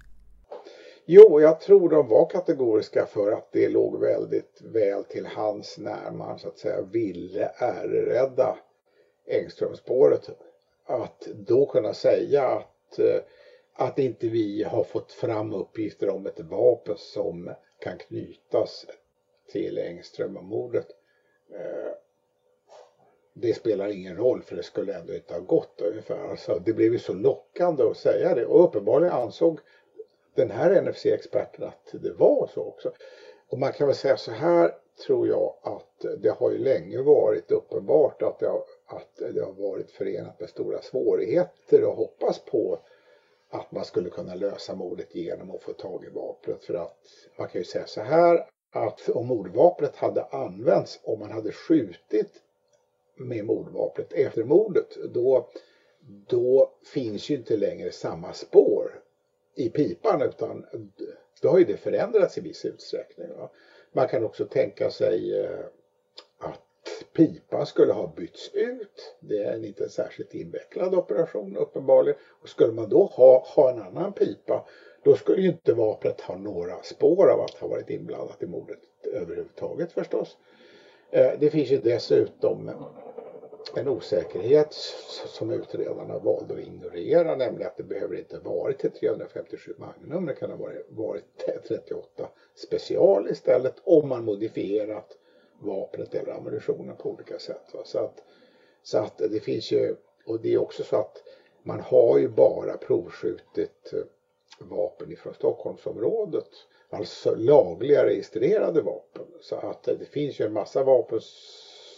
[1.06, 6.12] Jo, jag tror de var kategoriska för att det låg väldigt väl till hands när
[6.12, 8.58] man så att säga ville ärerädda
[9.28, 10.30] Engströmspåret.
[10.88, 13.00] Att då kunna säga att
[13.74, 18.86] att inte vi har fått fram uppgifter om ett vapen som kan knytas
[19.52, 20.88] till Engström-mordet.
[21.52, 21.92] Eh,
[23.34, 26.30] det spelar ingen roll för det skulle ändå inte ha gått ungefär.
[26.30, 29.60] Alltså, det blev ju så lockande att säga det och uppenbarligen ansåg
[30.36, 32.92] den här NFC-experten att det var så också.
[33.50, 34.72] Och man kan väl säga så här
[35.06, 39.52] tror jag att det har ju länge varit uppenbart att det har, att det har
[39.52, 42.80] varit förenat med stora svårigheter att hoppas på
[43.54, 46.64] att man skulle kunna lösa mordet genom att få tag i vapnet.
[46.66, 46.98] För att
[47.38, 52.42] man kan ju säga så här att om mordvapnet hade använts om man hade skjutit
[53.16, 55.50] med mordvapnet efter mordet då,
[56.28, 59.02] då finns ju inte längre samma spår
[59.56, 60.66] i pipan utan
[61.42, 63.30] då har ju det förändrats i viss utsträckning.
[63.30, 63.50] Va?
[63.92, 65.66] Man kan också tänka sig eh,
[67.14, 69.16] pipa pipan skulle ha bytts ut.
[69.20, 72.20] Det är en inte särskilt invecklad operation uppenbarligen.
[72.42, 74.66] Och skulle man då ha, ha en annan pipa
[75.04, 78.80] då skulle ju inte vapnet ha några spår av att ha varit inblandat i mordet
[79.14, 80.38] överhuvudtaget förstås.
[81.12, 82.72] Eh, det finns ju dessutom
[83.76, 84.74] en osäkerhet
[85.28, 90.34] som utredarna valde att ignorera, nämligen att det behöver inte varit ett 357 Magnum, det
[90.34, 90.58] kan ha
[90.90, 95.18] varit 38 special istället om man modifierat
[95.64, 97.74] vapnet eller ammunitionen på olika sätt.
[97.74, 97.82] Va?
[97.86, 98.24] Så, att,
[98.84, 99.96] så att det finns ju,
[100.26, 101.24] och det är också så att
[101.64, 104.00] man har ju bara provskjutit eh,
[104.60, 106.50] vapen ifrån Stockholmsområdet.
[106.90, 109.26] Alltså lagliga registrerade vapen.
[109.42, 111.20] Så att eh, det finns ju en massa vapen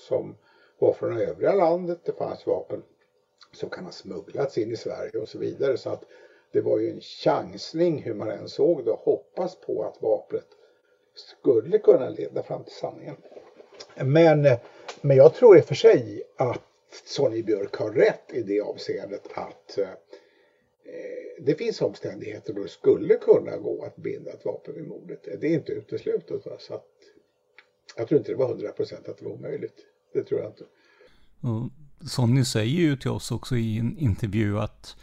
[0.07, 0.37] som
[0.79, 1.99] var från övriga landet.
[2.03, 2.83] Det fanns vapen
[3.53, 5.77] som kan ha smugglats in i Sverige och så vidare.
[5.77, 6.03] Så att
[6.51, 10.47] det var ju en chansning hur man än såg det och hoppas på att vapnet
[11.13, 13.15] skulle kunna leda fram till sanningen.
[13.95, 14.47] Men,
[15.01, 16.61] men jag tror i och för sig att
[17.05, 19.87] Sonny Björk har rätt i det avseendet att eh,
[21.39, 25.23] det finns omständigheter då det skulle kunna gå att binda ett vapen vid mordet.
[25.41, 26.45] Det är inte uteslutet.
[26.45, 26.51] Va?
[26.59, 26.87] Så att,
[27.97, 29.77] jag tror inte det var 100 procent att det var omöjligt.
[30.13, 30.65] Det tror jag inte.
[32.09, 34.95] Sonny säger ju till oss också i en intervju att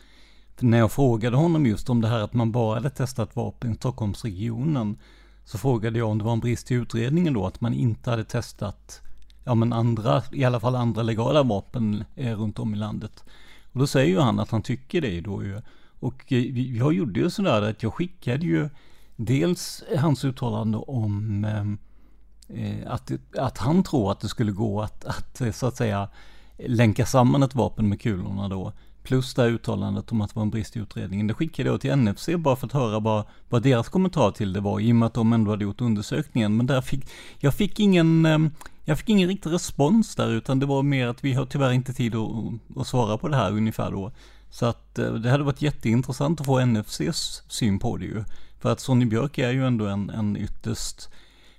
[0.61, 3.75] när jag frågade honom just om det här att man bara hade testat vapen i
[3.75, 4.99] Stockholmsregionen
[5.45, 8.25] så frågade jag om det var en brist i utredningen då att man inte hade
[8.25, 9.03] testat
[9.45, 13.25] ja men andra, i alla fall andra legala vapen eh, runt om i landet.
[13.73, 15.61] Och då säger ju han att han tycker det då ju.
[16.01, 18.69] Och eh, jag gjorde ju sådär att jag skickade ju
[19.17, 21.67] dels hans uttalande om eh,
[22.59, 26.09] eh att, att han tror att det skulle gå att, att eh, så att säga
[26.59, 28.73] länka samman ett vapen med kulorna då.
[29.03, 31.27] Plus det här uttalandet om att det var en brist i utredningen.
[31.27, 34.61] Det skickade jag till NFC bara för att höra vad, vad deras kommentar till det
[34.61, 36.57] var, i och med att de ändå hade gjort undersökningen.
[36.57, 37.07] Men där fick,
[37.39, 38.51] jag fick ingen, ehm,
[38.85, 41.93] jag fick ingen riktig respons där, utan det var mer att vi har tyvärr inte
[41.93, 42.31] tid att,
[42.77, 44.13] att svara på det här ungefär då.
[44.51, 48.25] Så att eh, det hade varit jätteintressant att få NFCs syn på det ju.
[48.61, 51.09] För att Sonny Björk är ju ändå en, en ytterst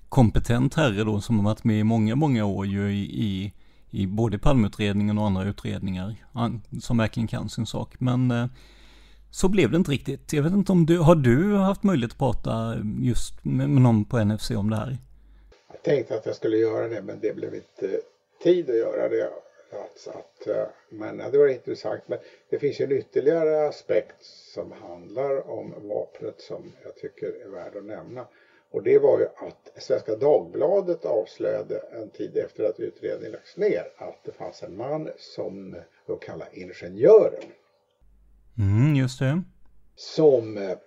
[0.10, 3.54] kompetent herre då som har varit med i många, många år ju i, i
[3.94, 6.16] i både Palmeutredningen och andra utredningar
[6.82, 7.94] som verkligen kan sin sak.
[8.00, 8.46] Men eh,
[9.32, 10.34] så blev det inte riktigt.
[10.34, 14.24] Jag vet inte om du, har du haft möjlighet att prata just med, någon på
[14.24, 14.98] NFC om det här?
[15.72, 18.00] Jag tänkte att jag skulle göra det men det blev inte
[18.44, 19.30] tid att göra det.
[19.84, 22.02] Alltså att, eh, men det var intressant.
[22.08, 27.76] Men det finns en ytterligare aspekt som handlar om vapnet som jag tycker är värd
[27.76, 28.28] att nämna.
[28.74, 33.92] Och det var ju att Svenska Dagbladet avslöjade en tid efter att utredningen lagts ner
[33.98, 37.44] att det fanns en man som de kallar Ingenjören.
[38.58, 39.42] Mm, just det.
[39.96, 40.78] Som eh,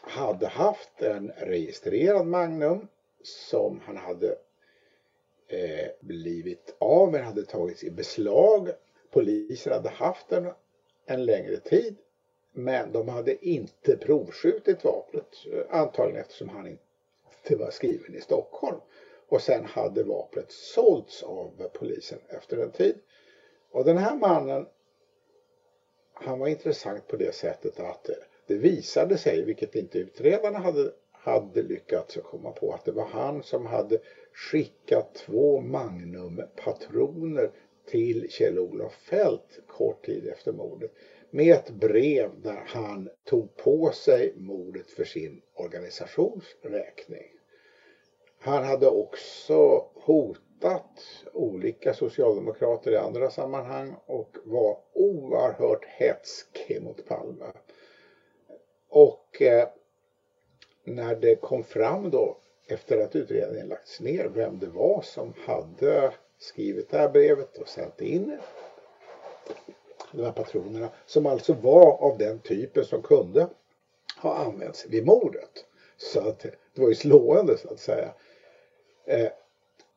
[0.00, 2.88] hade haft en registrerad Magnum
[3.22, 4.28] som han hade
[5.48, 8.68] eh, blivit av med, hade tagits i beslag.
[9.10, 10.52] Polisen hade haft den
[11.06, 11.96] en längre tid
[12.52, 16.89] men de hade inte provskjutit vapnet eh, antagligen eftersom han inte
[17.48, 18.80] det var skriven i Stockholm.
[19.28, 22.94] Och sen hade vapnet sålts av polisen efter en tid.
[23.70, 24.66] Och den här mannen,
[26.14, 28.10] han var intressant på det sättet att
[28.46, 33.42] det visade sig, vilket inte utredarna hade, hade lyckats komma på, att det var han
[33.42, 33.98] som hade
[34.32, 37.50] skickat två Magnum-patroner
[37.86, 40.90] till Kjell-Olof Fält kort tid efter mordet
[41.30, 47.26] med ett brev där han tog på sig mordet för sin organisations räkning.
[48.38, 57.52] Han hade också hotat olika socialdemokrater i andra sammanhang och var oerhört hätsk mot Palme.
[58.88, 59.68] Och eh,
[60.84, 66.12] när det kom fram då efter att utredningen lagts ner vem det var som hade
[66.38, 68.38] skrivit det här brevet och sänt in
[70.12, 73.48] de här patronerna som alltså var av den typen som kunde
[74.16, 75.64] ha använts vid mordet.
[75.96, 76.38] Så att
[76.74, 78.14] det var ju slående så att säga.
[79.04, 79.30] Eh,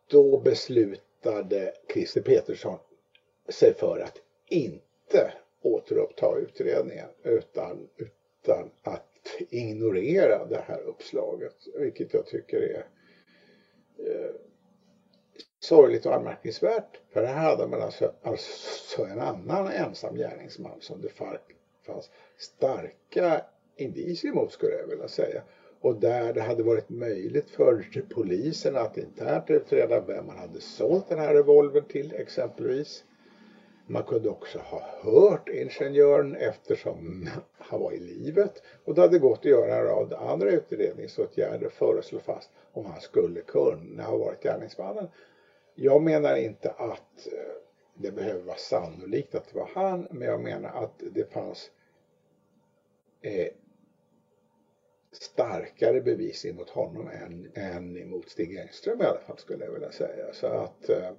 [0.07, 2.77] då beslutade Christer Petersson
[3.49, 4.17] sig för att
[4.49, 9.07] inte återuppta utredningen utan, utan att
[9.49, 12.85] ignorera det här uppslaget, vilket jag tycker är
[13.97, 14.31] eh,
[15.63, 16.99] sorgligt och anmärkningsvärt.
[17.13, 21.09] För här hade man alltså, alltså en annan ensam gärningsman som det
[21.85, 23.41] fanns starka
[23.75, 25.41] indicier mot skulle jag vilja säga.
[25.81, 31.09] Och där det hade varit möjligt för polisen att internt utreda vem man hade sålt
[31.09, 33.03] den här revolvern till exempelvis.
[33.87, 39.39] Man kunde också ha hört ingenjören eftersom han var i livet och det hade gått
[39.39, 44.17] att göra en rad andra utredningsåtgärder för att slå fast om han skulle kunna ha
[44.17, 45.07] varit gärningsmannen.
[45.75, 47.53] Jag menar inte att eh,
[47.93, 51.71] det behöver vara sannolikt att det var han, men jag menar att det fanns
[53.21, 53.47] eh,
[55.11, 59.91] starkare bevisning mot honom än, än emot Stig Engström i alla fall skulle jag vilja
[59.91, 60.33] säga.
[60.33, 61.11] Så att, eh,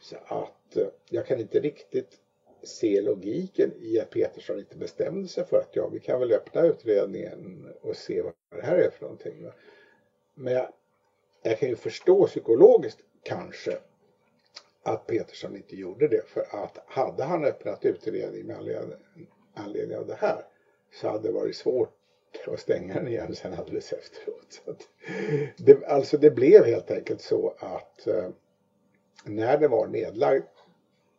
[0.00, 2.18] så att eh, jag kan inte riktigt
[2.62, 6.62] se logiken i att Petersson inte bestämde sig för att ja, vi kan väl öppna
[6.62, 9.46] utredningen och se vad det här är för någonting.
[10.34, 10.68] Men jag,
[11.42, 13.78] jag kan ju förstå psykologiskt kanske
[14.82, 18.96] att Petersson inte gjorde det för att hade han öppnat utredning med anledning,
[19.54, 20.44] anledning av det här
[20.92, 21.94] så hade det varit svårt
[22.46, 24.62] att stänga den igen sen alldeles efteråt.
[24.64, 24.74] Så
[25.56, 28.28] det, alltså det blev helt enkelt så att eh,
[29.24, 30.44] när det var nedlagd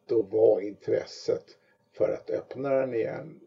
[0.06, 1.46] då var intresset
[1.92, 3.40] för att öppna den igen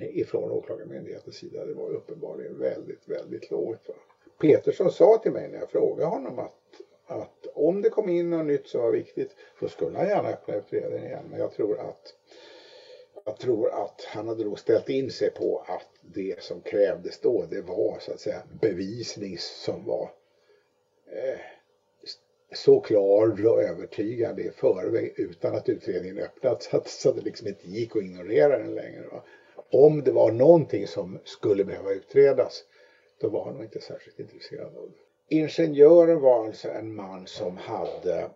[0.00, 3.90] ifrån åklagarmyndighetens sida, det var uppenbarligen väldigt, väldigt lågt.
[4.40, 6.54] Petersson sa till mig när jag frågade honom att,
[7.06, 10.54] att om det kom in något nytt som var viktigt så skulle han gärna öppna
[10.54, 11.24] utredningen igen.
[11.30, 12.14] Men jag tror att
[13.24, 17.44] jag tror att han hade då ställt in sig på att det som krävdes då,
[17.44, 20.10] det var så att säga bevisning som var
[21.06, 21.38] eh,
[22.52, 27.22] så klar och övertygande i förväg utan att utredningen öppnats så att, så att det
[27.22, 29.06] liksom inte gick att ignorera den längre.
[29.06, 29.22] Va?
[29.74, 32.64] om det var någonting som skulle behöva utredas,
[33.20, 35.03] då var han nog inte särskilt intresserad av det.
[35.28, 38.30] Ingenjören var alltså en man som hade,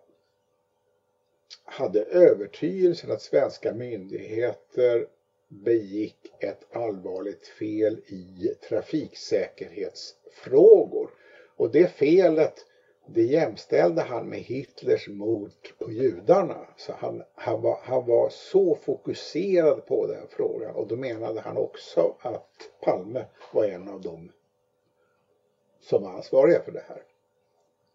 [1.63, 5.07] hade övertygelsen att svenska myndigheter
[5.47, 11.09] begick ett allvarligt fel i trafiksäkerhetsfrågor.
[11.55, 12.65] Och det felet
[13.13, 16.67] det jämställde han med Hitlers mord på judarna.
[16.77, 21.57] Så han, han, var, han var så fokuserad på den frågan och då menade han
[21.57, 24.31] också att Palme var en av de
[25.81, 26.97] som var ansvariga för det här.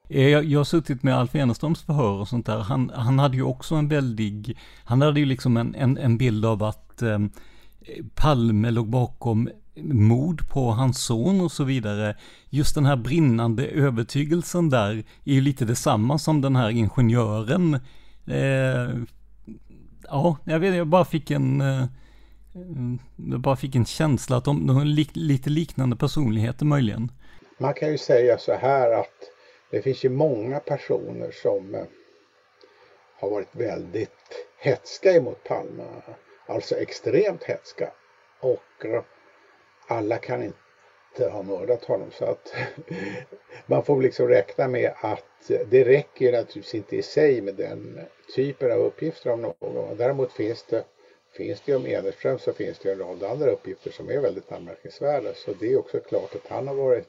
[0.08, 2.58] Eh, jag, jag har suttit med Alf Eneströms förhör och sånt där.
[2.58, 6.44] Han, han hade ju också en väldig, han hade ju liksom en, en, en bild
[6.44, 7.18] av att eh,
[8.14, 9.48] Palme låg bakom
[9.82, 12.16] mord på hans son och så vidare.
[12.50, 17.74] Just den här brinnande övertygelsen där är ju lite detsamma som den här ingenjören.
[18.26, 19.02] Eh,
[20.02, 21.60] ja, jag vet jag bara fick en...
[21.60, 21.84] Eh,
[23.30, 27.10] jag bara fick en känsla att de, de har li, lite liknande personligheter möjligen.
[27.58, 29.30] Man kan ju säga så här att
[29.70, 31.84] det finns ju många personer som eh,
[33.16, 35.84] har varit väldigt hetska emot Palme.
[36.46, 37.92] Alltså extremt hetska.
[38.40, 38.86] Och
[39.86, 42.54] alla kan inte ha mördat honom så att
[43.66, 48.00] man får liksom räkna med att det räcker naturligtvis inte i sig med den
[48.36, 49.96] typen av uppgifter om någon.
[49.96, 50.84] Däremot finns det
[51.36, 54.52] finns det ju om Enerström så finns det en rad andra uppgifter som är väldigt
[54.52, 55.34] anmärkningsvärda.
[55.34, 57.08] Så det är också klart att han har varit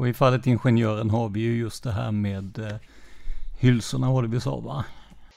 [0.00, 2.76] Och i fallet Ingenjören har vi ju just det här med eh,
[3.60, 4.84] hylsorna var det vi sa va?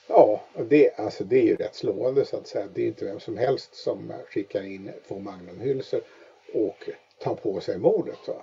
[0.07, 2.67] Ja, det, alltså det är ju rätt slående så att säga.
[2.73, 6.01] Det är inte vem som helst som skickar in två magnumhylsor
[6.53, 6.89] och
[7.23, 8.27] tar på sig mordet.
[8.27, 8.33] Va?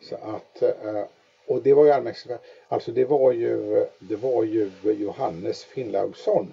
[0.00, 1.04] Så att, eh,
[1.46, 2.42] och det var ju anmärkningsvärt.
[2.68, 6.52] Alltså det var ju, det var ju Johannes Finnlaugsson,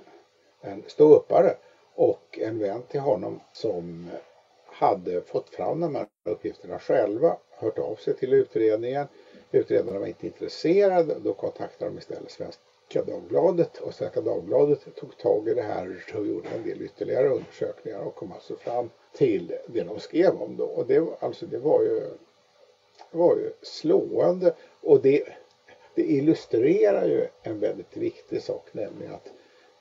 [0.61, 1.53] en ståuppare
[1.95, 4.09] och en vän till honom som
[4.65, 9.07] hade fått fram de här uppgifterna själva, hört av sig till utredningen.
[9.51, 15.47] Utredarna var inte intresserade, då kontaktade de istället Svenska Dagbladet och Svenska Dagbladet tog tag
[15.49, 19.83] i det här och gjorde en del ytterligare undersökningar och kom alltså fram till det
[19.83, 20.65] de skrev om då.
[20.65, 22.01] Och det, alltså det var ju,
[23.11, 25.23] var ju slående och det,
[25.95, 29.31] det illustrerar ju en väldigt viktig sak, nämligen att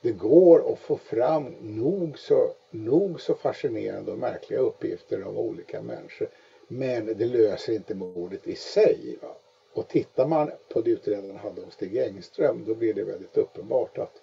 [0.01, 5.81] det går att få fram nog så, nog så fascinerande och märkliga uppgifter om olika
[5.81, 6.29] människor.
[6.67, 9.17] Men det löser inte mordet i sig.
[9.21, 9.35] Va?
[9.73, 13.97] Och tittar man på det utredarna hade om Stig Engström då blir det väldigt uppenbart
[13.97, 14.21] att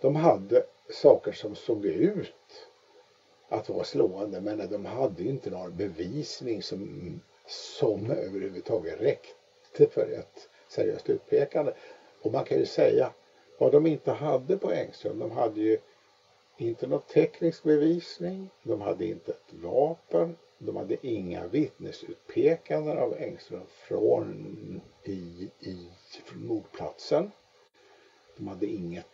[0.00, 2.68] de hade saker som såg ut
[3.48, 10.48] att vara slående men de hade inte någon bevisning som, som överhuvudtaget räckte för ett
[10.68, 11.72] seriöst utpekande.
[12.22, 13.12] Och man kan ju säga
[13.58, 15.78] vad de inte hade på Engström, de hade ju
[16.56, 23.66] inte någon teknisk bevisning, de hade inte ett vapen, de hade inga vittnesutpekanden av Engström
[23.68, 25.88] från, i, i,
[26.24, 27.30] från mordplatsen.
[28.36, 29.06] De hade inget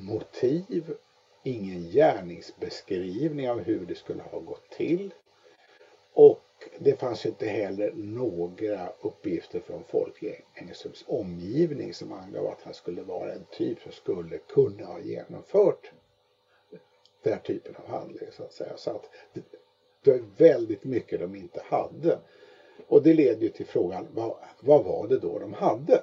[0.00, 0.94] motiv,
[1.42, 5.14] ingen gärningsbeskrivning av hur det skulle ha gått till.
[6.12, 6.42] Och
[6.78, 12.62] det fanns ju inte heller några uppgifter från folk i Engströms omgivning som angav att
[12.62, 15.92] han skulle vara en typ som skulle kunna ha genomfört
[17.22, 18.76] den här typen av handling så att säga.
[18.76, 19.10] Så att
[20.10, 22.18] det, är väldigt mycket de inte hade.
[22.86, 26.02] Och det leder ju till frågan, vad, vad var det då de hade?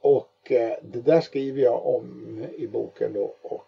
[0.00, 3.66] Och eh, det där skriver jag om i boken då och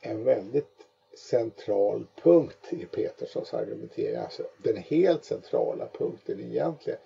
[0.00, 6.98] en väldigt central punkt i Peterssons argumentering, alltså den helt centrala punkten egentligen,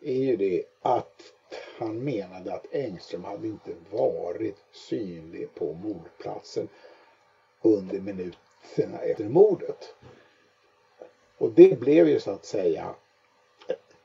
[0.00, 1.22] är ju det att
[1.78, 6.68] han menade att Engström hade inte varit synlig på mordplatsen
[7.62, 9.94] under minuterna efter mordet.
[11.38, 12.94] Och det blev ju så att säga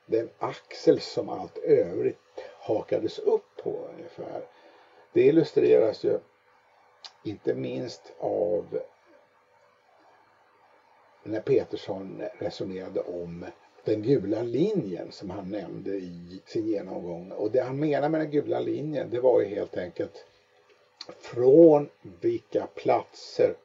[0.05, 2.17] den axel som allt övrigt
[2.59, 4.41] hakades upp på ungefär.
[5.13, 6.19] Det illustreras ju
[7.23, 8.79] inte minst av
[11.23, 13.45] när Petersson resonerade om
[13.83, 17.31] den gula linjen som han nämnde i sin genomgång.
[17.31, 20.25] Och det han menar med den gula linjen det var ju helt enkelt
[21.19, 21.89] från
[22.21, 23.55] vilka platser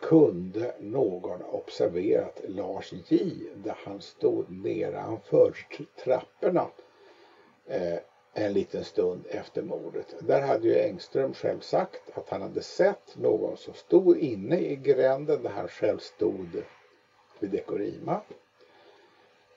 [0.00, 5.56] kunde någon observerat Lars J där han stod nedanför
[6.04, 6.66] trapporna
[7.66, 7.98] eh,
[8.34, 10.14] en liten stund efter mordet.
[10.20, 14.76] Där hade ju Engström själv sagt att han hade sett någon som stod inne i
[14.76, 16.62] gränden där han själv stod
[17.38, 18.20] vid Dekorima.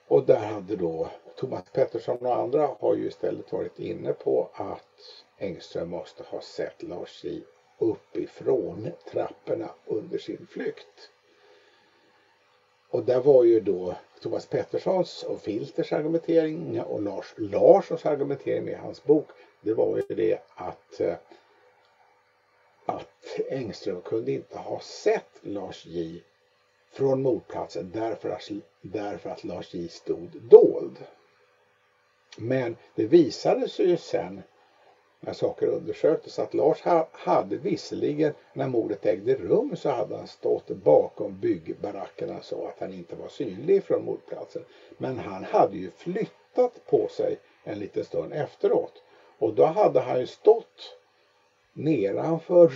[0.08, 5.24] Och där hade då Thomas Pettersson och andra har ju istället varit inne på att
[5.38, 7.42] Engström måste ha sett Lars J
[7.84, 11.10] uppifrån trapporna under sin flykt.
[12.88, 18.78] Och där var ju då Thomas Petterssons och Filters argumentering och Lars Larssons argumentering med
[18.78, 19.28] hans bok.
[19.60, 21.16] Det var ju det att, eh,
[22.86, 26.22] att Engström kunde inte ha sett Lars J
[26.90, 30.96] från mordplatsen därför att, därför att Lars J stod dold.
[32.36, 34.42] Men det visade sig ju sen
[35.26, 40.68] när saker undersöktes att Lars hade visserligen när mordet ägde rum så hade han stått
[40.68, 44.64] bakom byggbarackerna så att han inte var synlig från mordplatsen.
[44.98, 49.02] Men han hade ju flyttat på sig en liten stund efteråt
[49.38, 50.96] och då hade han ju stått
[51.72, 52.72] nedanför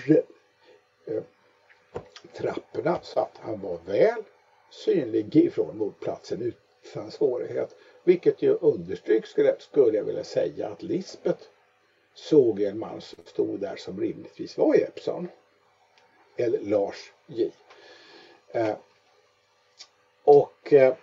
[1.06, 1.22] eh,
[2.36, 4.22] trapporna så att han var väl
[4.70, 6.52] synlig ifrån mordplatsen
[6.84, 7.76] utan svårighet.
[8.04, 11.44] Vilket ju understryks skulle jag vilja säga att Lisbeth
[12.18, 15.28] såg en man som stod där som rimligtvis var Jeppsson.
[16.36, 17.50] Eller Lars J.
[18.52, 18.76] Eh,
[20.24, 20.94] och eh,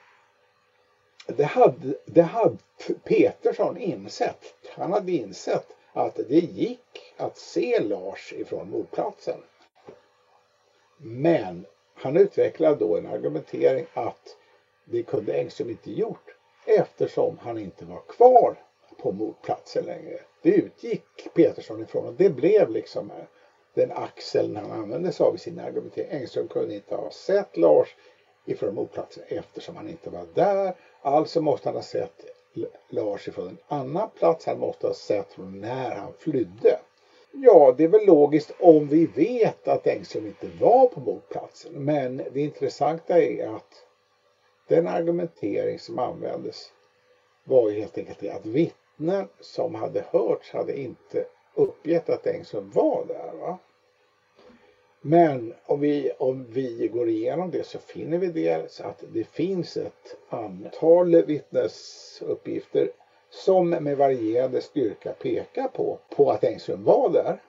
[1.28, 2.58] det, hade, det hade
[3.04, 4.54] Petersson insett.
[4.70, 9.40] Han hade insett att det gick att se Lars ifrån mordplatsen.
[10.98, 14.38] Men han utvecklade då en argumentering att
[14.86, 16.36] det kunde Engström inte gjort
[16.66, 18.56] eftersom han inte var kvar
[18.98, 20.20] på mordplatsen längre.
[20.42, 23.26] Det utgick Petersson ifrån och det blev liksom eh,
[23.74, 26.12] den axeln han använde sig av i sin argumentering.
[26.12, 27.96] Engström kunde inte ha sett Lars
[28.46, 30.76] ifrån mordplatsen eftersom han inte var där.
[31.02, 32.26] Alltså måste han ha sett
[32.90, 34.46] Lars ifrån en annan plats.
[34.46, 36.80] Han måste ha sett från när han flydde.
[37.32, 41.72] Ja, det är väl logiskt om vi vet att Engström inte var på mordplatsen.
[41.74, 43.86] Men det intressanta är att
[44.68, 46.72] den argumentering som användes
[47.44, 48.46] var ju helt enkelt det att
[48.98, 51.26] vittnen som hade hörts hade inte
[51.56, 53.34] uppgett att Engström var där.
[53.40, 53.58] Va?
[55.02, 59.78] Men om vi, om vi går igenom det så finner vi dels att det finns
[59.78, 62.90] ett antal vittnesuppgifter
[63.30, 67.42] som med varierande styrka pekar på, på att Engström var där.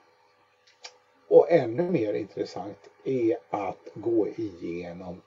[1.27, 5.21] Och ännu mer intressant är att gå igenom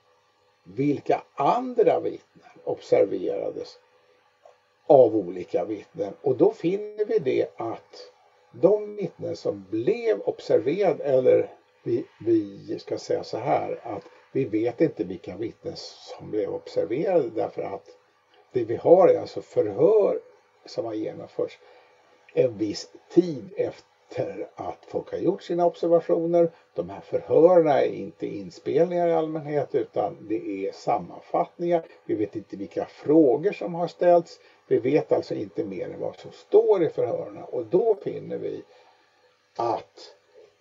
[0.63, 3.77] vilka andra vittnen observerades
[4.91, 6.13] av olika vittnen.
[6.21, 8.11] Och då finner vi det att
[8.51, 11.49] de vittnen som blev observerade, eller
[11.83, 17.29] vi, vi ska säga så här att vi vet inte vilka vittnen som blev observerade
[17.29, 17.97] därför att
[18.51, 20.19] det vi har är alltså förhör
[20.65, 21.59] som har genomförts
[22.33, 23.90] en viss tid efter
[24.55, 26.49] att folk har gjort sina observationer.
[26.73, 31.81] De här förhören är inte inspelningar i allmänhet utan det är sammanfattningar.
[32.05, 34.39] Vi vet inte vilka frågor som har ställts.
[34.67, 38.61] Vi vet alltså inte mer än vad som står i förhören och då finner vi
[39.55, 40.15] att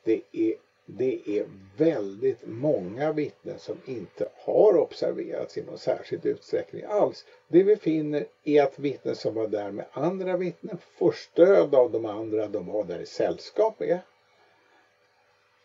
[0.04, 0.54] det är
[0.98, 7.24] det är väldigt många vittnen som inte har observerats i någon särskild utsträckning alls.
[7.48, 11.90] Det vi finner är att vittnen som var där med andra vittnen får stöd av
[11.90, 13.98] de andra de var där i sällskap med.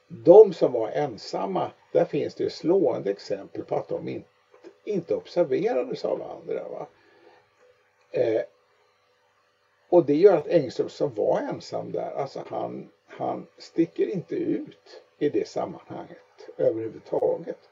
[0.07, 4.29] De som var ensamma, där finns det slående exempel på att de inte
[4.85, 6.69] inte observerades av andra.
[6.69, 6.87] Va?
[8.11, 8.41] Eh,
[9.89, 15.03] och det gör att Engström som var ensam där, alltså han, han sticker inte ut
[15.19, 17.69] i det sammanhanget överhuvudtaget.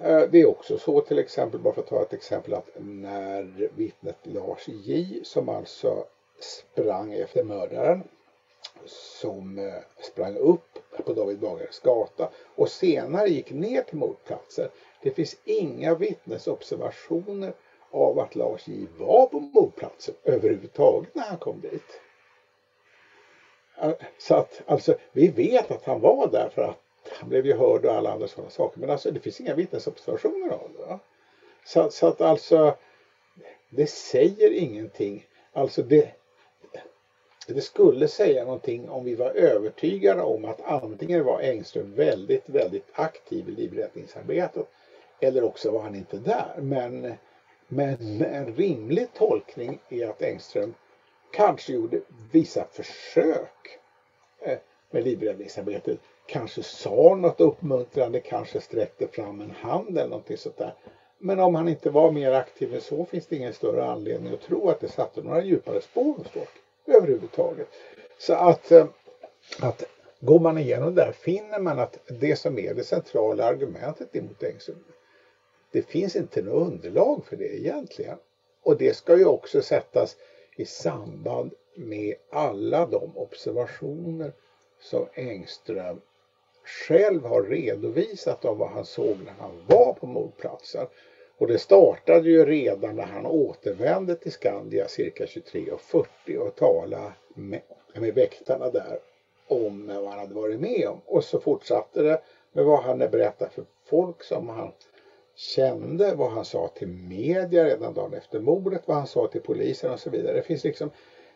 [0.00, 3.70] Eh, det är också så till exempel, bara för att ta ett exempel, att när
[3.76, 6.04] vittnet Lars J som alltså
[6.40, 8.02] sprang efter mördaren
[8.86, 14.68] som eh, sprang upp på David Bagares gata och senare gick ner till mordplatsen.
[15.02, 17.52] Det finns inga vittnesobservationer
[17.90, 22.00] av att Lars J var på mordplatsen överhuvudtaget när han kom dit.
[24.18, 26.78] Så att alltså, vi vet att han var där för att
[27.20, 28.80] han blev ju hörd och alla andra sådana saker.
[28.80, 30.98] Men alltså det finns inga vittnesobservationer av det.
[31.64, 32.74] Så, så, att alltså
[33.70, 35.26] det säger ingenting.
[35.52, 36.08] Alltså det,
[37.46, 42.86] det skulle säga någonting om vi var övertygade om att antingen var Engström väldigt, väldigt
[42.92, 44.66] aktiv i livräddningsarbetet
[45.20, 46.54] eller också var han inte där.
[46.60, 47.14] Men,
[47.68, 50.74] men en rimlig tolkning är att Engström
[51.36, 52.00] kanske gjorde
[52.32, 53.78] vissa försök
[54.40, 54.58] eh,
[54.90, 55.98] med livräddningsarbetet.
[56.26, 60.74] Kanske sa något uppmuntrande, kanske sträckte fram en hand eller någonting sånt där.
[61.18, 64.40] Men om han inte var mer aktiv än så finns det ingen större anledning att
[64.40, 66.48] tro att det satte några djupare spår hos folk
[66.86, 67.68] överhuvudtaget.
[68.18, 68.86] Så att, eh,
[69.60, 69.84] att
[70.20, 74.42] går man igenom det där finner man att det som är det centrala argumentet emot
[74.42, 74.84] Engström,
[75.70, 78.18] det finns inte något underlag för det egentligen.
[78.62, 80.16] Och det ska ju också sättas
[80.56, 84.32] i samband med alla de observationer
[84.80, 86.00] som Engström
[86.64, 90.86] själv har redovisat av vad han såg när han var på mordplatsen.
[91.38, 97.62] Och det startade ju redan när han återvände till Skandia cirka 23.40 och talade med,
[97.94, 98.98] med väktarna där
[99.48, 101.00] om vad han hade varit med om.
[101.06, 102.20] Och så fortsatte det
[102.52, 104.72] med vad han berättade för folk som han
[105.36, 109.92] kände, vad han sa till media redan dagen efter mordet, vad han sa till polisen
[109.92, 110.32] och så vidare.
[110.32, 110.90] Det finns liksom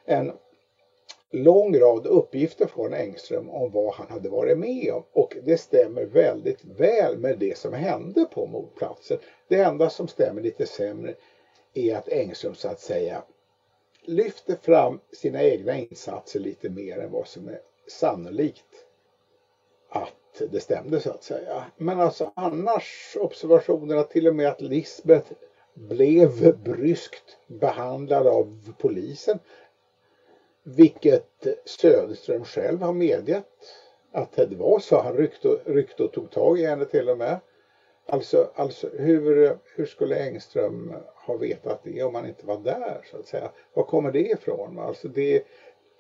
[0.05, 0.32] en
[1.30, 6.05] lång rad uppgifter från Engström om vad han hade varit med om och det stämmer
[6.05, 9.18] väldigt väl med det som hände på mordplatsen.
[9.48, 11.14] Det enda som stämmer lite sämre
[11.74, 13.22] är att Engström så att säga
[14.03, 18.84] lyfter fram sina egna insatser lite mer än vad som är sannolikt
[19.88, 20.12] att
[20.47, 21.64] det stämde så att säga.
[21.76, 25.32] Men alltså annars observationerna till och med att Lisbeth
[25.74, 29.38] blev bryskt behandlad av polisen
[30.62, 33.47] vilket Söderström själv har medgett
[34.12, 35.01] att det var så.
[35.01, 37.41] Han ryckte, ryckte och tog tag i henne till och med.
[38.07, 40.95] Alltså, alltså hur, hur skulle Engström
[41.26, 43.51] ha vetat det om han inte var där så att säga?
[43.74, 44.78] Var kommer det ifrån?
[44.78, 45.45] Alltså det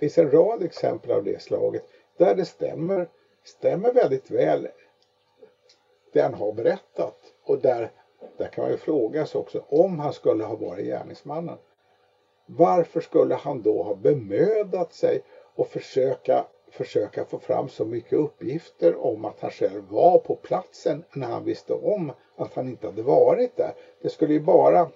[0.00, 1.84] finns en rad exempel av det slaget
[2.18, 3.08] där det stämmer,
[3.44, 4.68] stämmer väldigt väl
[6.12, 7.90] det han har berättat och där,
[8.36, 11.58] där kan man ju fråga sig också om han skulle ha varit gärningsmannen.
[12.46, 15.22] Varför skulle han då ha bemödat sig
[15.54, 21.04] och försöka, försöka få fram så mycket uppgifter om att han själv var på platsen
[21.14, 23.72] när han visste om att han inte hade varit där?
[24.02, 24.88] Det skulle ju bara,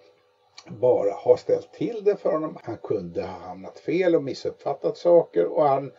[0.66, 2.56] bara ha ställt till det för honom.
[2.62, 5.90] Han kunde ha hamnat fel och missuppfattat saker och han,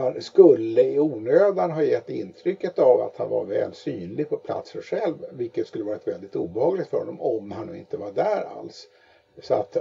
[0.00, 4.82] han skulle i onödan ha gett intrycket av att han var väl synlig på platsen
[4.82, 8.88] själv, vilket skulle varit väldigt obehagligt för honom om han nu inte var där alls.
[9.42, 9.76] Så att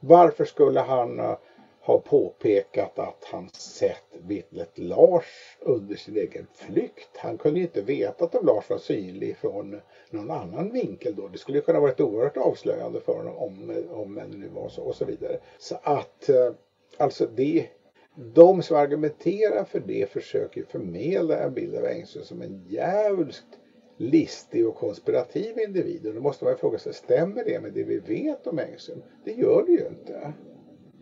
[0.00, 1.36] varför skulle han eh,
[1.80, 7.16] ha påpekat att han sett vittnet Lars under sin egen flykt?
[7.16, 11.28] Han kunde ju inte veta att om Lars var synlig från någon annan vinkel då.
[11.28, 14.94] Det skulle kunna varit oerhört avslöjande för honom om, om det nu var så och
[14.94, 15.38] så vidare.
[15.58, 16.52] Så att eh,
[16.96, 17.68] alltså det
[18.16, 23.58] de som argumenterar för det försöker förmedla en bild av Engström som en djävulskt
[23.96, 26.06] listig och konspirativ individ.
[26.06, 29.02] Och då måste man fråga sig, stämmer det med det vi vet om Engström?
[29.24, 30.32] Det gör det ju inte.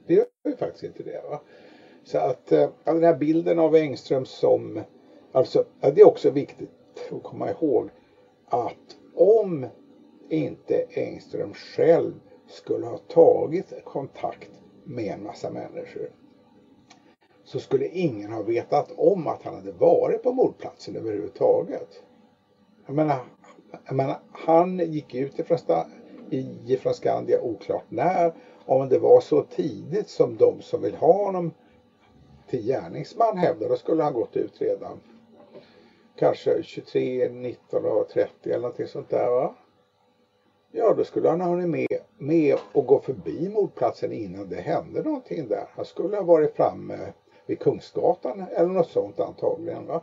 [0.07, 1.23] Det gör ju faktiskt inte det.
[1.31, 1.41] Va?
[2.05, 4.81] Så att eh, den här bilden av Engström som,
[5.33, 6.71] alltså det är också viktigt
[7.11, 7.89] att komma ihåg
[8.47, 9.67] att om
[10.29, 12.13] inte Engström själv
[12.49, 14.51] skulle ha tagit kontakt
[14.85, 16.11] med en massa människor
[17.53, 22.03] så skulle ingen ha vetat om att han hade varit på mordplatsen överhuvudtaget.
[22.87, 23.19] Jag menar,
[23.87, 25.59] jag menar, han gick ut ifrån,
[26.67, 28.33] ifrån Skandia oklart när.
[28.67, 31.51] Om det var så tidigt som de som vill ha honom
[32.51, 35.01] till gärningsman hävdar, då skulle han gått ut redan
[36.17, 39.55] kanske 23, 19 och 30 eller någonting sånt där va.
[40.71, 45.03] Ja, då skulle han ha hunnit med, med och gå förbi mordplatsen innan det hände
[45.03, 45.69] någonting där.
[45.71, 47.13] Han skulle ha varit framme
[47.47, 49.87] vid Kungsgatan eller något sånt antagligen.
[49.87, 50.01] Va?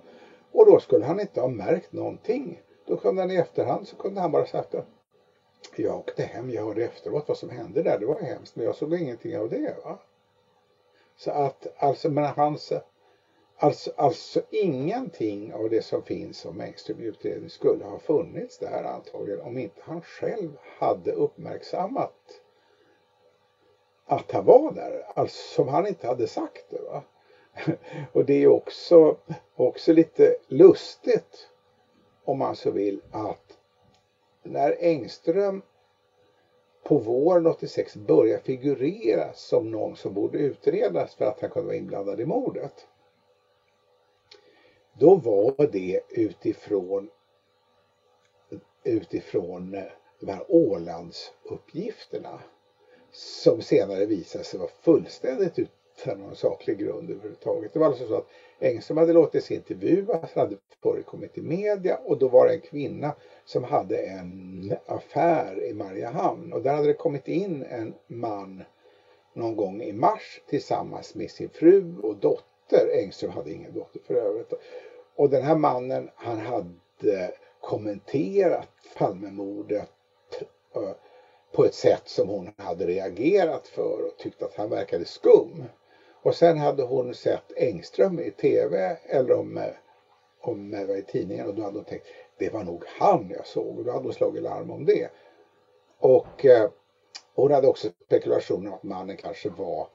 [0.52, 2.62] Och då skulle han inte ha märkt någonting.
[2.86, 4.86] Då kunde han i efterhand så kunde han bara sagt att
[5.76, 8.76] jag åkte hem, jag hörde efteråt vad som hände där, det var hemskt, men jag
[8.76, 9.76] såg ingenting av det.
[9.84, 10.00] Va?
[11.16, 12.74] Så att, alltså, men hans,
[13.58, 18.84] alltså, alltså ingenting av det som finns om Engström i utredning skulle ha funnits där
[18.84, 22.42] antagligen om inte han själv hade uppmärksammat
[24.06, 26.82] att han var där, alltså som han inte hade sagt det.
[26.82, 27.04] Va?
[28.14, 29.18] Och det är också,
[29.56, 31.50] också lite lustigt
[32.24, 33.58] om man så vill att
[34.44, 35.62] när Engström
[36.84, 41.78] på våren 86 börjar figurera som någon som borde utredas för att han kunde vara
[41.78, 42.88] inblandad i mordet.
[44.94, 47.10] Då var det utifrån
[48.84, 49.72] utifrån
[50.20, 52.40] de här Ålandsuppgifterna
[53.12, 55.60] som senare visade sig vara fullständigt
[56.04, 57.74] utan någon saklig grund överhuvudtaget.
[57.74, 58.28] Det var alltså så att
[58.60, 63.16] Engström hade låtit sig intervjuas, hade förekommit i media och då var det en kvinna
[63.46, 68.64] som hade en affär i Mariehamn och där hade det kommit in en man
[69.34, 72.90] någon gång i mars tillsammans med sin fru och dotter.
[72.94, 74.54] Engström hade ingen dotter för övrigt.
[75.16, 77.32] Och den här mannen han hade
[77.62, 79.90] kommenterat Palmemordet
[80.76, 80.92] eh,
[81.52, 85.64] på ett sätt som hon hade reagerat för och tyckt att han verkade skum.
[86.22, 89.64] Och sen hade hon sett Engström i tv eller om,
[90.42, 92.08] om det var i tidningen och då hade hon tänkt
[92.40, 95.08] det var nog han jag såg och då hade hon slagit larm om det.
[96.00, 96.70] Och eh,
[97.36, 99.88] hon hade också spekulationer att mannen kanske var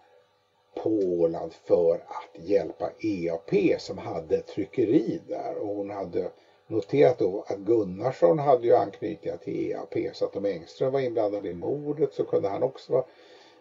[0.74, 6.30] på Åland för att hjälpa EAP som hade tryckeri där och hon hade
[6.66, 11.46] noterat då att Gunnarsson hade ju anknytningar till EAP så att om Engström var inblandad
[11.46, 13.04] i mordet så kunde han också vara,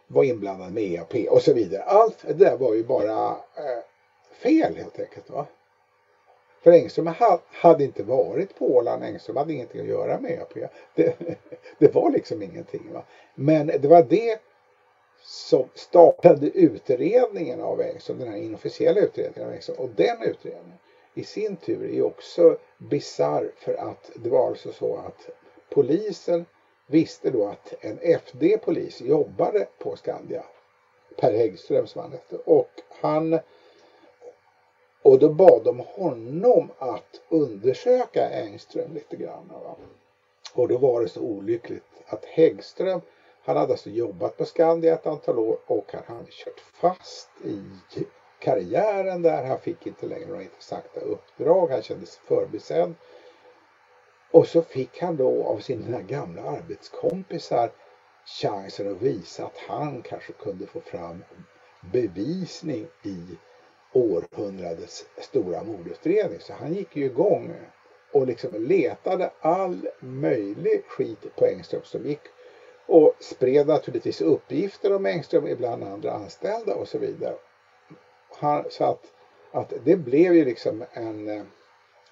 [0.07, 1.83] var inblandad med EAP och så vidare.
[1.83, 3.83] Allt det där var ju bara eh,
[4.31, 5.29] fel helt enkelt.
[5.29, 5.45] Va?
[6.63, 7.09] För Engström
[7.51, 10.71] hade inte varit på Åland, Engström hade ingenting att göra med EAP.
[10.95, 11.15] Det,
[11.77, 12.93] det var liksom ingenting.
[12.93, 13.03] Va?
[13.35, 14.39] Men det var det
[15.21, 19.77] som startade utredningen av Engström, den här inofficiella utredningen av Engström.
[19.77, 20.77] Och den utredningen
[21.13, 25.29] i sin tur är också bizarr för att det var alltså så att
[25.69, 26.45] polisen
[26.93, 30.43] visste då att en FD-polis jobbade på Skandia.
[31.17, 32.35] Per Häggström som han hette.
[32.35, 32.69] Och
[33.01, 33.39] han
[35.01, 39.47] och då bad de honom att undersöka Engström lite grann.
[39.47, 39.75] Va?
[40.53, 43.01] Och då var det så olyckligt att Häggström,
[43.43, 47.61] han hade alltså jobbat på Skandia ett antal år och han hade kört fast i
[48.39, 49.43] karriären där.
[49.43, 51.67] Han fick inte längre några intressanta uppdrag.
[51.67, 52.93] Han kände sig förbisedd.
[54.33, 57.71] Och så fick han då av sina gamla arbetskompisar
[58.25, 61.23] chansen att visa att han kanske kunde få fram
[61.93, 63.37] bevisning i
[63.93, 66.39] århundradets stora mordutredning.
[66.39, 67.53] Så han gick ju igång
[68.13, 72.21] och liksom letade all möjlig skit på Engström som gick
[72.85, 77.35] och spred naturligtvis uppgifter om Engström ibland andra anställda och så vidare.
[78.39, 79.05] Han, så att,
[79.51, 81.43] att det blev ju liksom en eh,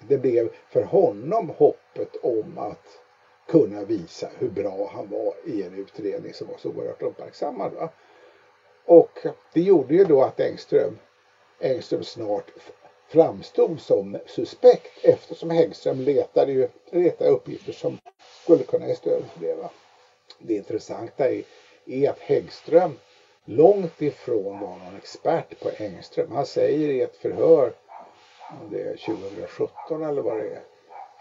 [0.07, 2.99] det blev för honom hoppet om att
[3.47, 7.73] kunna visa hur bra han var i en utredning som var så oerhört uppmärksammad.
[7.73, 7.89] Va?
[8.85, 9.19] Och
[9.53, 10.97] det gjorde ju då att Engström
[11.61, 12.51] Engström snart
[13.07, 17.97] framstod som suspekt eftersom Häggström letade, ju, letade uppgifter som
[18.43, 19.53] skulle kunna ge stöd för det.
[19.53, 19.69] Va?
[20.39, 21.43] Det intressanta är,
[21.85, 22.99] är att Häggström
[23.45, 26.31] långt ifrån var någon expert på Engström.
[26.31, 27.73] Han säger i ett förhör,
[28.71, 30.61] det är 2017 eller vad det är,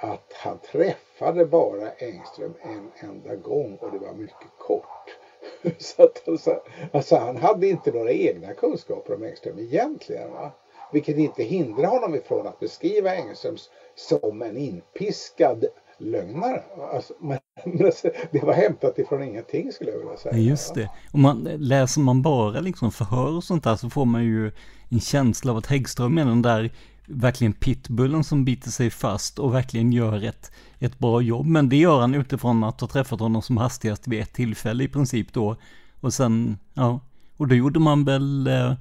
[0.01, 5.17] att han träffade bara Engström en enda gång och det var mycket kort.
[5.79, 6.63] Så att, alltså,
[6.93, 10.33] alltså, han hade inte några egna kunskaper om Engström egentligen.
[10.33, 10.53] Va?
[10.93, 13.57] Vilket inte hindrar honom ifrån att beskriva Engström
[13.95, 15.65] som en inpiskad
[15.99, 16.63] lögnare.
[16.93, 17.39] Alltså, men,
[17.87, 20.37] alltså, det var hämtat ifrån ingenting skulle jag vilja säga.
[20.37, 20.91] Just det.
[21.13, 24.53] Och man, läser man bara liksom förhör och sånt där så får man ju
[24.91, 26.71] en känsla av att Häggström är den där
[27.11, 31.47] verkligen pitbullen som biter sig fast och verkligen gör ett, ett bra jobb.
[31.47, 34.89] Men det gör han utifrån att ha träffat honom som hastigast vid ett tillfälle i
[34.89, 35.57] princip då.
[36.01, 37.01] Och sen, ja,
[37.37, 38.73] och då gjorde man väl, eh,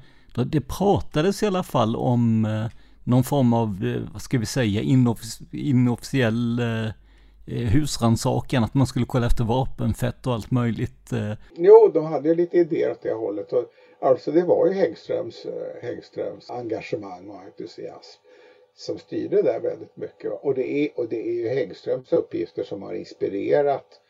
[0.46, 2.66] det pratades i alla fall om eh,
[3.10, 6.86] någon form av, eh, vad ska vi säga, inoffic inofficiell eh,
[7.46, 11.14] eh, husrannsakan, att man skulle kolla efter vapenfett och allt möjligt.
[11.58, 13.54] Jo, de hade ju lite idéer åt det hållet.
[13.54, 13.66] Och
[14.00, 18.22] Alltså det var ju Häggströms, eh, Häggströms engagemang och entusiasm
[18.74, 20.32] som styrde där väldigt mycket.
[20.32, 24.02] Och det, är, och det är ju Häggströms uppgifter som har inspirerat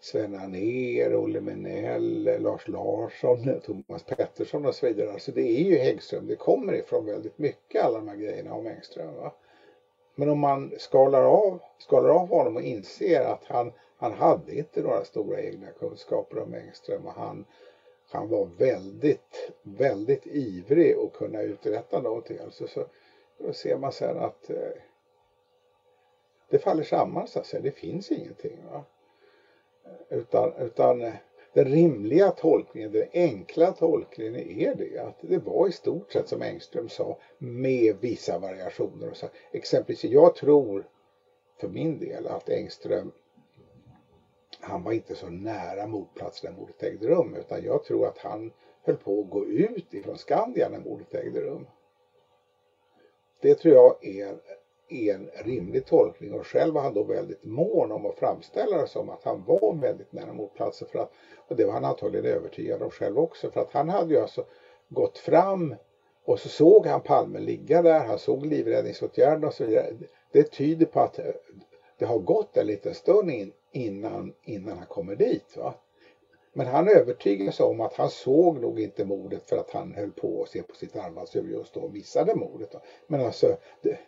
[0.00, 5.12] Sven Anér, Olle Menell, eh, Lars Larsson, eh, Thomas Pettersson och så vidare.
[5.12, 8.66] Alltså det är ju Häggström, det kommer ifrån väldigt mycket alla de här grejerna om
[8.66, 9.14] Engström.
[9.14, 9.34] Va?
[10.14, 14.82] Men om man skalar av, skalar av honom och inser att han, han hade inte
[14.82, 17.44] några stora egna kunskaper om Engström och han,
[18.14, 22.38] han var väldigt, väldigt ivrig att kunna uträtta någonting.
[22.44, 22.84] Alltså så,
[23.38, 24.56] då ser man sen att eh,
[26.50, 27.62] det faller samman så att säga.
[27.62, 28.58] Det finns ingenting.
[28.72, 28.84] Va?
[30.08, 31.14] Utan, utan eh,
[31.52, 36.42] den rimliga tolkningen, den enkla tolkningen är det att det var i stort sett som
[36.42, 39.10] Engström sa med vissa variationer.
[39.10, 39.26] Och så.
[39.52, 40.86] Exempelvis, jag tror
[41.60, 43.12] för min del att Engström
[44.64, 48.50] han var inte så nära mordplatsen när mordet ägde rum utan jag tror att han
[48.82, 51.66] höll på att gå ut ifrån Skandia när mordet ägde rum.
[53.40, 54.34] Det tror jag är
[54.88, 59.08] en rimlig tolkning och själv var han då väldigt mån om att framställa det som
[59.08, 61.10] att han var väldigt nära mordplatsen för att,
[61.48, 64.42] och det var han antagligen övertygad om själv också för att han hade ju alltså
[64.88, 65.74] gått fram
[66.24, 69.92] och så såg han Palme ligga där, han såg livräddningsåtgärderna och så vidare.
[70.32, 71.20] Det tyder på att
[71.98, 75.56] det har gått en liten stund in, innan, innan han kommer dit.
[75.56, 75.74] Va?
[76.52, 80.42] Men han övertygas om att han såg nog inte mordet för att han höll på
[80.42, 82.74] att se på sitt armbandsur just då och missade mordet.
[82.74, 82.80] Va?
[83.06, 83.98] Men alltså, det,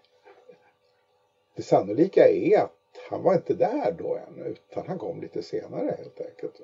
[1.56, 2.72] det sannolika är att
[3.10, 6.60] han var inte där då ännu utan han kom lite senare helt enkelt.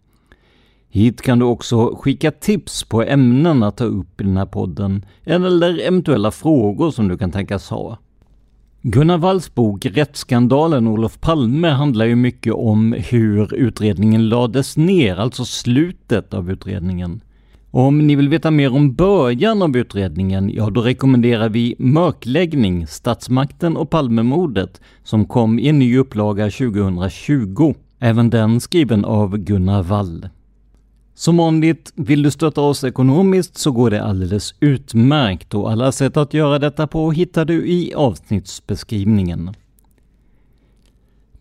[0.94, 5.04] Hit kan du också skicka tips på ämnen att ta upp i den här podden,
[5.24, 7.98] eller eventuella frågor som du kan tänkas ha.
[8.82, 15.44] Gunnar Walls bok Rättsskandalen Olof Palme handlar ju mycket om hur utredningen lades ner, alltså
[15.44, 17.20] slutet av utredningen.
[17.70, 23.76] Om ni vill veta mer om början av utredningen, ja då rekommenderar vi Mörkläggning, Statsmakten
[23.76, 27.74] och Palmemordet som kom i en ny upplaga 2020.
[27.98, 30.28] Även den skriven av Gunnar Wall.
[31.14, 36.16] Som vanligt, vill du stötta oss ekonomiskt så går det alldeles utmärkt och alla sätt
[36.16, 39.50] att göra detta på hittar du i avsnittsbeskrivningen.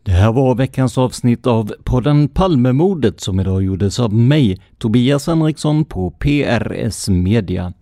[0.03, 5.85] Det här var veckans avsnitt av podden Palmemordet som idag gjordes av mig, Tobias Henriksson
[5.85, 7.73] på PRS Media.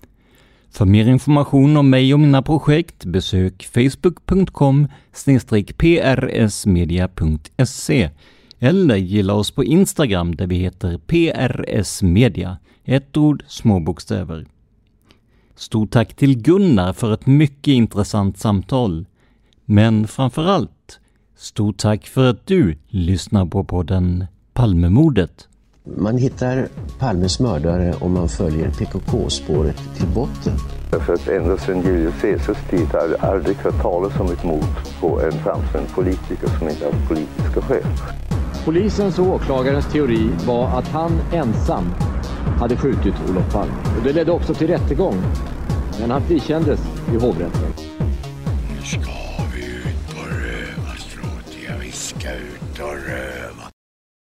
[0.71, 4.87] För mer information om mig och mina projekt besök facebook.com
[5.77, 6.49] prsmedia.se
[8.63, 12.57] eller gilla oss på Instagram där vi heter PRS Media.
[12.83, 14.45] Ett ord, små bokstäver.
[15.55, 19.05] Stort tack till Gunnar för ett mycket intressant samtal.
[19.65, 20.99] Men framför allt,
[21.35, 25.47] stort tack för att du lyssnar på podden Palmemordet.
[25.83, 26.67] Man hittar
[26.99, 30.53] Palmes mördare om man följer PKK-spåret till botten.
[31.05, 34.99] För att ända sedan Julius Caesars tid har jag aldrig hört talas om ett mord
[34.99, 37.83] på en framstående politiker som inte haft politiska skäl.
[38.65, 41.93] Polisens och åklagarens teori var att han ensam
[42.59, 43.73] hade skjutit Olof Palme.
[43.97, 45.15] Och det ledde också till rättegång.
[45.99, 46.79] Men han frikändes
[47.13, 47.73] i hovrätten.